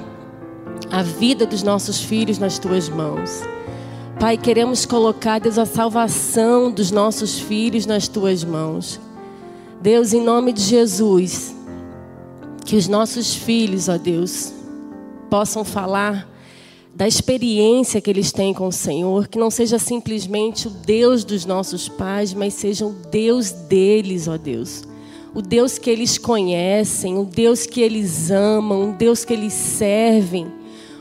a 0.91 1.03
vida 1.03 1.47
dos 1.47 1.63
nossos 1.63 2.03
filhos 2.03 2.39
nas 2.39 2.59
tuas 2.59 2.87
mãos. 2.91 3.31
Pai, 4.21 4.37
queremos 4.37 4.85
colocar, 4.85 5.39
Deus, 5.39 5.57
a 5.57 5.65
salvação 5.65 6.71
dos 6.71 6.91
nossos 6.91 7.39
filhos 7.39 7.87
nas 7.87 8.07
tuas 8.07 8.45
mãos. 8.45 9.01
Deus, 9.81 10.13
em 10.13 10.23
nome 10.23 10.53
de 10.53 10.61
Jesus, 10.61 11.55
que 12.67 12.77
os 12.77 12.87
nossos 12.87 13.35
filhos, 13.35 13.89
ó 13.89 13.97
Deus, 13.97 14.53
possam 15.31 15.65
falar 15.65 16.29
da 16.95 17.09
experiência 17.09 18.03
que 18.03 18.11
eles 18.11 18.33
têm 18.33 18.53
com 18.53 18.67
o 18.67 18.73
Senhor, 18.73 19.29
que 19.29 19.39
não 19.39 19.51
seja 19.51 19.79
simplesmente 19.79 20.69
o 20.69 20.71
Deus 20.71 21.25
dos 21.25 21.47
nossos 21.47 21.89
pais, 21.89 22.35
mas 22.35 22.53
seja 22.53 22.85
o 22.85 22.93
Deus 23.11 23.51
deles, 23.51 24.29
ó 24.29 24.37
Deus 24.37 24.90
o 25.35 25.41
Deus 25.41 25.79
que 25.79 25.89
eles 25.89 26.19
conhecem, 26.19 27.17
o 27.17 27.25
Deus 27.25 27.67
que 27.67 27.81
eles 27.81 28.31
amam, 28.31 28.91
o 28.91 28.93
Deus 28.93 29.25
que 29.25 29.33
eles 29.33 29.53
servem, 29.53 30.47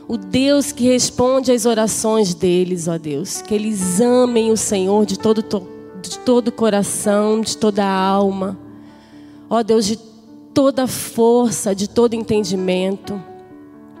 o 0.06 0.16
Deus 0.16 0.72
que 0.72 0.84
responde 0.84 1.50
às 1.52 1.66
orações 1.66 2.34
deles, 2.34 2.86
ó 2.86 2.96
Deus. 2.96 3.42
Que 3.42 3.54
eles 3.54 4.00
amem 4.00 4.52
o 4.52 4.56
Senhor 4.56 5.04
de 5.04 5.18
todo, 5.18 5.42
de 6.00 6.18
todo 6.20 6.52
coração, 6.52 7.40
de 7.40 7.56
toda 7.56 7.84
a 7.84 7.92
alma, 7.92 8.58
ó 9.48 9.62
Deus, 9.62 9.84
de 9.84 9.96
toda 10.54 10.86
força, 10.86 11.74
de 11.74 11.88
todo 11.88 12.14
entendimento. 12.14 13.20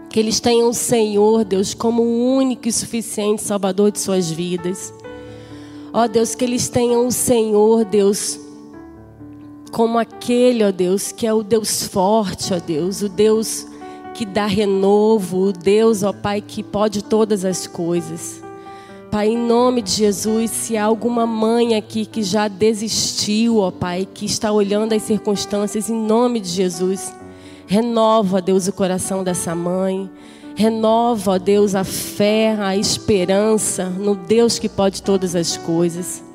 Que 0.08 0.18
eles 0.18 0.40
tenham 0.40 0.70
o 0.70 0.74
Senhor, 0.74 1.44
Deus, 1.44 1.74
como 1.74 2.02
o 2.02 2.36
único 2.36 2.66
e 2.68 2.72
suficiente 2.72 3.42
Salvador 3.42 3.92
de 3.92 4.00
suas 4.00 4.30
vidas. 4.30 4.92
Ó 5.92 6.06
Deus, 6.06 6.34
que 6.34 6.44
eles 6.44 6.68
tenham 6.68 7.06
o 7.06 7.12
Senhor, 7.12 7.84
Deus, 7.84 8.38
como 9.70 9.98
aquele, 9.98 10.64
ó 10.64 10.72
Deus, 10.72 11.12
que 11.12 11.26
é 11.26 11.32
o 11.32 11.42
Deus 11.42 11.84
forte, 11.84 12.52
ó 12.52 12.58
Deus, 12.58 13.02
o 13.02 13.08
Deus 13.08 13.66
que 14.14 14.26
dá 14.26 14.46
renovo, 14.46 15.48
o 15.48 15.52
Deus, 15.52 16.02
ó 16.02 16.12
Pai, 16.12 16.40
que 16.40 16.62
pode 16.62 17.02
todas 17.02 17.44
as 17.44 17.66
coisas. 17.66 18.42
Pai, 19.10 19.28
em 19.28 19.38
nome 19.38 19.82
de 19.82 19.90
Jesus, 19.92 20.50
se 20.50 20.76
há 20.76 20.84
alguma 20.84 21.26
mãe 21.26 21.74
aqui 21.74 22.06
que 22.06 22.22
já 22.22 22.46
desistiu, 22.46 23.58
ó 23.58 23.70
Pai, 23.70 24.06
que 24.12 24.24
está 24.24 24.52
olhando 24.52 24.92
as 24.92 25.02
circunstâncias, 25.02 25.90
em 25.90 25.96
nome 25.96 26.38
de 26.40 26.48
Jesus, 26.48 27.12
renova, 27.66 28.40
Deus, 28.40 28.68
o 28.68 28.72
coração 28.72 29.24
dessa 29.24 29.54
mãe. 29.54 30.10
Renova, 30.54 31.38
Deus, 31.38 31.74
a 31.74 31.84
fé, 31.84 32.54
a 32.60 32.76
esperança 32.76 33.86
no 33.86 34.14
Deus 34.14 34.58
que 34.58 34.68
pode 34.68 35.02
todas 35.02 35.34
as 35.34 35.56
coisas. 35.56 36.29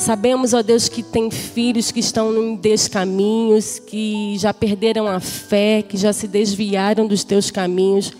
Sabemos, 0.00 0.54
ó 0.54 0.62
Deus, 0.62 0.88
que 0.88 1.02
tem 1.02 1.30
filhos 1.30 1.90
que 1.90 2.00
estão 2.00 2.34
em 2.34 2.56
descaminhos, 2.56 3.78
que 3.78 4.34
já 4.38 4.52
perderam 4.54 5.06
a 5.06 5.20
fé, 5.20 5.82
que 5.86 5.94
já 5.98 6.10
se 6.10 6.26
desviaram 6.26 7.06
dos 7.06 7.22
teus 7.22 7.50
caminhos. 7.50 8.10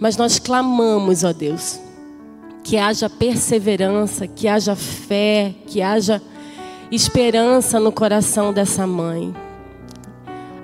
Mas 0.00 0.16
nós 0.16 0.38
clamamos, 0.38 1.24
ó 1.24 1.34
Deus, 1.34 1.78
que 2.64 2.78
haja 2.78 3.10
perseverança, 3.10 4.26
que 4.26 4.48
haja 4.48 4.74
fé, 4.74 5.54
que 5.66 5.82
haja 5.82 6.22
esperança 6.90 7.78
no 7.78 7.92
coração 7.92 8.50
dessa 8.50 8.86
mãe. 8.86 9.36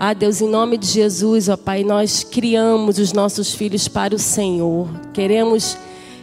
Ah, 0.01 0.14
Deus, 0.14 0.41
em 0.41 0.49
nome 0.49 0.79
de 0.79 0.87
Jesus, 0.87 1.51
ó 1.51 1.57
Pai, 1.59 1.85
nós 1.85 2.25
criamos 2.25 2.97
os 2.97 3.12
nossos 3.12 3.55
filhos 3.55 3.89
para 3.89 4.14
o 4.14 4.18
Senhor. 4.18 4.89
Queremos 5.12 5.77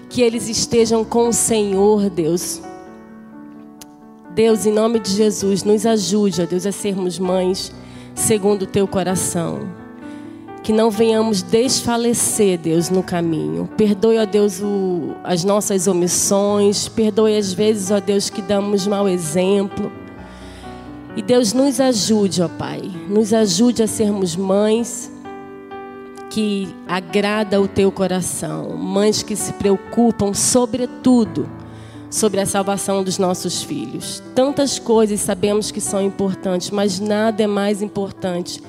que 0.10 0.24
eles 0.24 0.50
estejam 0.50 1.06
com 1.06 1.28
o 1.28 1.34
Senhor, 1.34 2.10
Deus. 2.10 2.60
Deus, 4.34 4.66
em 4.66 4.72
nome 4.72 5.00
de 5.00 5.12
Jesus, 5.12 5.64
nos 5.64 5.86
ajude, 5.86 6.42
ó 6.42 6.46
Deus, 6.46 6.66
a 6.66 6.72
sermos 6.72 7.18
mães 7.18 7.72
segundo 8.16 8.64
o 8.64 8.68
teu 8.68 8.88
coração. 8.88 9.62
Que 10.62 10.74
não 10.74 10.92
venhamos 10.92 11.42
desfalecer, 11.42 12.60
Deus, 12.60 12.90
no 12.90 13.02
caminho. 13.02 13.68
Perdoe, 13.76 14.20
ó 14.20 14.26
Deus, 14.26 14.62
o, 14.62 15.16
as 15.24 15.44
nossas 15.44 15.88
omissões. 15.88 16.88
Perdoe 16.88 17.38
as 17.38 17.54
vezes, 17.54 17.92
ó 17.92 18.00
Deus, 18.00 18.30
que 18.30 18.42
damos 18.42 18.86
mau 18.86 19.08
exemplo. 19.08 19.92
E 21.16 21.22
Deus 21.22 21.54
nos 21.54 21.80
ajude, 21.80 22.42
ó 22.42 22.48
Pai. 22.48 22.82
Nos 23.10 23.34
ajude 23.34 23.82
a 23.82 23.88
sermos 23.88 24.36
mães 24.36 25.12
que 26.30 26.68
agrada 26.88 27.60
o 27.60 27.68
teu 27.68 27.92
coração. 27.92 28.76
Mães 28.78 29.24
que 29.24 29.36
se 29.36 29.54
preocupam, 29.54 30.34
sobretudo, 30.34 31.50
sobre 32.10 32.40
a 32.40 32.46
salvação 32.46 33.04
dos 33.04 33.18
nossos 33.18 33.62
filhos. 33.62 34.22
Tantas 34.34 34.80
coisas 34.80 35.20
sabemos 35.20 35.72
que 35.72 35.80
são 35.80 36.02
importantes, 36.02 36.72
mas 36.72 37.00
nada 37.00 37.44
é 37.44 37.48
mais 37.48 37.82
importante 37.82 38.62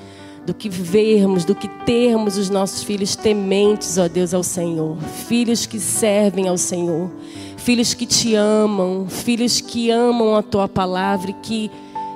do 0.45 0.53
que 0.53 0.69
vermos, 0.69 1.45
do 1.45 1.53
que 1.53 1.67
termos 1.85 2.37
os 2.37 2.49
nossos 2.49 2.83
filhos 2.83 3.15
tementes, 3.15 3.97
ó 3.97 4.07
Deus, 4.07 4.33
ao 4.33 4.43
Senhor. 4.43 4.97
Filhos 5.27 5.65
que 5.65 5.79
servem 5.79 6.47
ao 6.47 6.57
Senhor. 6.57 7.09
Filhos 7.57 7.93
que 7.93 8.05
te 8.05 8.35
amam. 8.35 9.07
Filhos 9.07 9.61
que 9.61 9.91
amam 9.91 10.35
a 10.35 10.41
tua 10.41 10.67
palavra 10.67 11.31
e 11.31 11.33
que 11.33 11.71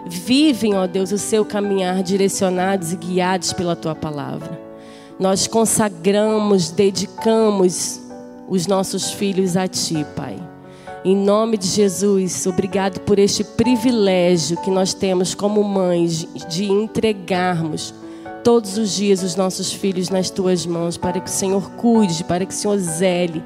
vivem, 0.08 0.76
ó 0.76 0.88
Deus, 0.88 1.12
o 1.12 1.18
seu 1.18 1.46
caminhar 1.46 2.02
direcionados 2.02 2.94
e 2.94 2.96
guiados 2.96 3.54
pela 3.54 3.76
tua 3.76 3.96
palavra. 3.96 4.60
Nós 5.20 5.48
consagramos, 5.48 6.72
dedicamos 6.72 8.02
os 8.48 8.68
nossos 8.68 9.12
filhos 9.12 9.56
a 9.56 9.68
ti, 9.68 10.06
Pai. 10.16 10.45
Em 11.06 11.16
nome 11.16 11.56
de 11.56 11.68
Jesus, 11.68 12.48
obrigado 12.48 13.00
por 13.02 13.20
este 13.20 13.44
privilégio 13.44 14.58
que 14.62 14.72
nós 14.72 14.92
temos 14.92 15.36
como 15.36 15.64
mães 15.64 16.28
de 16.50 16.66
entregarmos 16.66 17.94
todos 18.44 18.76
os 18.80 18.96
dias 18.96 19.22
os 19.22 19.36
nossos 19.36 19.72
filhos 19.72 20.10
nas 20.10 20.32
tuas 20.32 20.66
mãos, 20.66 20.98
para 20.98 21.20
que 21.20 21.30
o 21.30 21.32
Senhor 21.32 21.70
cuide, 21.74 22.24
para 22.24 22.44
que 22.44 22.52
o 22.52 22.58
Senhor 22.58 22.80
zele, 22.80 23.44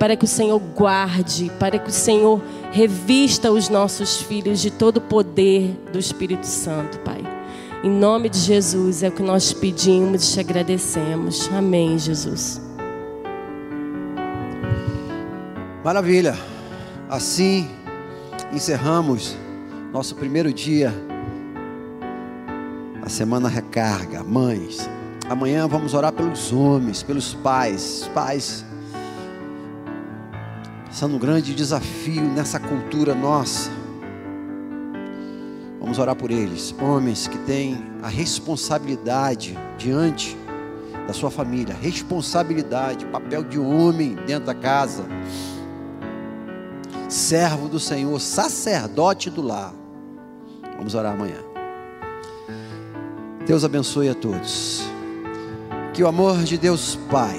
para 0.00 0.16
que 0.16 0.24
o 0.24 0.28
Senhor 0.28 0.58
guarde, 0.74 1.52
para 1.60 1.78
que 1.78 1.90
o 1.90 1.92
Senhor 1.92 2.40
revista 2.70 3.52
os 3.52 3.68
nossos 3.68 4.22
filhos 4.22 4.58
de 4.62 4.70
todo 4.70 4.96
o 4.96 5.02
poder 5.02 5.78
do 5.92 5.98
Espírito 5.98 6.46
Santo, 6.46 6.98
Pai. 7.00 7.22
Em 7.84 7.90
nome 7.90 8.30
de 8.30 8.38
Jesus 8.38 9.02
é 9.02 9.08
o 9.08 9.12
que 9.12 9.22
nós 9.22 9.52
pedimos 9.52 10.30
e 10.30 10.32
te 10.32 10.40
agradecemos. 10.40 11.50
Amém, 11.52 11.98
Jesus. 11.98 12.58
Maravilha. 15.84 16.51
Assim 17.12 17.68
encerramos 18.54 19.36
nosso 19.92 20.14
primeiro 20.14 20.50
dia, 20.50 20.94
a 23.02 23.08
semana 23.10 23.50
recarga. 23.50 24.24
Mães, 24.24 24.88
amanhã 25.28 25.68
vamos 25.68 25.92
orar 25.92 26.10
pelos 26.10 26.54
homens, 26.54 27.02
pelos 27.02 27.34
pais, 27.34 28.10
pais 28.14 28.64
passando 30.86 31.16
um 31.16 31.18
grande 31.18 31.54
desafio 31.54 32.22
nessa 32.22 32.58
cultura 32.58 33.14
nossa. 33.14 33.70
Vamos 35.78 35.98
orar 35.98 36.16
por 36.16 36.30
eles, 36.30 36.74
homens 36.80 37.28
que 37.28 37.36
têm 37.40 37.76
a 38.02 38.08
responsabilidade 38.08 39.54
diante 39.76 40.34
da 41.06 41.12
sua 41.12 41.30
família, 41.30 41.76
responsabilidade, 41.78 43.04
papel 43.04 43.44
de 43.44 43.58
homem 43.58 44.16
dentro 44.26 44.46
da 44.46 44.54
casa 44.54 45.04
servo 47.12 47.68
do 47.68 47.78
Senhor, 47.78 48.18
sacerdote 48.20 49.28
do 49.28 49.42
lar. 49.42 49.74
Vamos 50.76 50.94
orar 50.94 51.12
amanhã. 51.12 51.38
Deus 53.46 53.64
abençoe 53.64 54.08
a 54.08 54.14
todos. 54.14 54.82
Que 55.92 56.02
o 56.02 56.08
amor 56.08 56.42
de 56.42 56.56
Deus 56.56 56.98
Pai, 57.10 57.38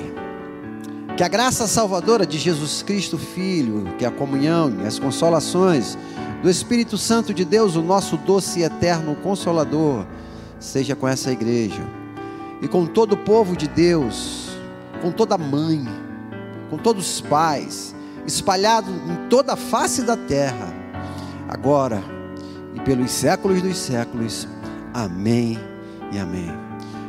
que 1.18 1.24
a 1.24 1.28
graça 1.28 1.68
salvadora 1.68 2.26
de 2.26 2.38
Jesus 2.38 2.84
Cristo 2.84 3.18
Filho, 3.18 3.86
que 3.98 4.06
a 4.06 4.12
comunhão 4.12 4.82
e 4.84 4.86
as 4.86 5.00
consolações 5.00 5.98
do 6.44 6.50
Espírito 6.50 6.98
Santo 6.98 7.34
de 7.34 7.44
Deus, 7.44 7.76
o 7.76 7.82
nosso 7.82 8.16
doce 8.16 8.60
e 8.60 8.64
eterno 8.64 9.16
consolador, 9.16 10.06
seja 10.60 10.96
com 10.96 11.08
essa 11.08 11.32
igreja 11.32 11.82
e 12.62 12.68
com 12.68 12.86
todo 12.86 13.14
o 13.14 13.18
povo 13.18 13.58
de 13.58 13.68
Deus, 13.68 14.50
com 15.02 15.12
toda 15.12 15.36
mãe, 15.36 15.84
com 16.70 16.78
todos 16.78 17.16
os 17.16 17.22
pais, 17.22 17.96
espalhado 18.26 18.92
em 18.92 19.28
toda 19.30 19.54
a 19.54 19.58
face 19.58 20.04
da 20.04 20.16
terra, 20.16 20.74
agora 21.48 22.02
e 22.74 22.80
pelos 22.82 23.12
séculos 23.12 23.62
dos 23.62 23.78
séculos. 23.78 24.48
Amém 24.94 25.60
e 26.12 26.20
amém. 26.20 26.52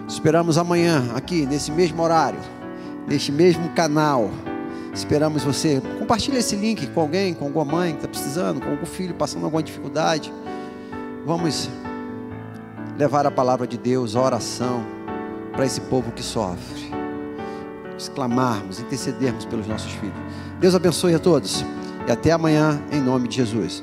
Esperamos 0.08 0.58
amanhã, 0.58 1.02
aqui, 1.14 1.46
nesse 1.46 1.72
mesmo 1.72 2.02
horário, 2.02 2.38
neste 3.06 3.32
mesmo 3.32 3.68
canal. 3.70 4.30
Esperamos 4.92 5.42
você. 5.42 5.82
Compartilhe 5.98 6.38
esse 6.38 6.54
link 6.54 6.86
com 6.88 7.00
alguém, 7.00 7.34
com 7.34 7.46
alguma 7.46 7.64
mãe 7.64 7.92
que 7.92 7.98
está 7.98 8.08
precisando, 8.08 8.60
com 8.60 8.70
algum 8.70 8.86
filho 8.86 9.14
passando 9.14 9.44
alguma 9.44 9.62
dificuldade. 9.62 10.32
Vamos 11.26 11.68
levar 12.96 13.26
a 13.26 13.30
palavra 13.30 13.66
de 13.66 13.76
Deus, 13.76 14.14
a 14.14 14.20
oração 14.20 14.84
para 15.52 15.64
esse 15.64 15.80
povo 15.80 16.12
que 16.12 16.22
sofre. 16.22 17.03
Exclamarmos, 17.96 18.80
intercedermos 18.80 19.44
pelos 19.44 19.66
nossos 19.66 19.92
filhos. 19.92 20.16
Deus 20.60 20.74
abençoe 20.74 21.14
a 21.14 21.18
todos 21.18 21.64
e 22.06 22.12
até 22.12 22.32
amanhã, 22.32 22.80
em 22.90 23.00
nome 23.00 23.28
de 23.28 23.36
Jesus. 23.36 23.82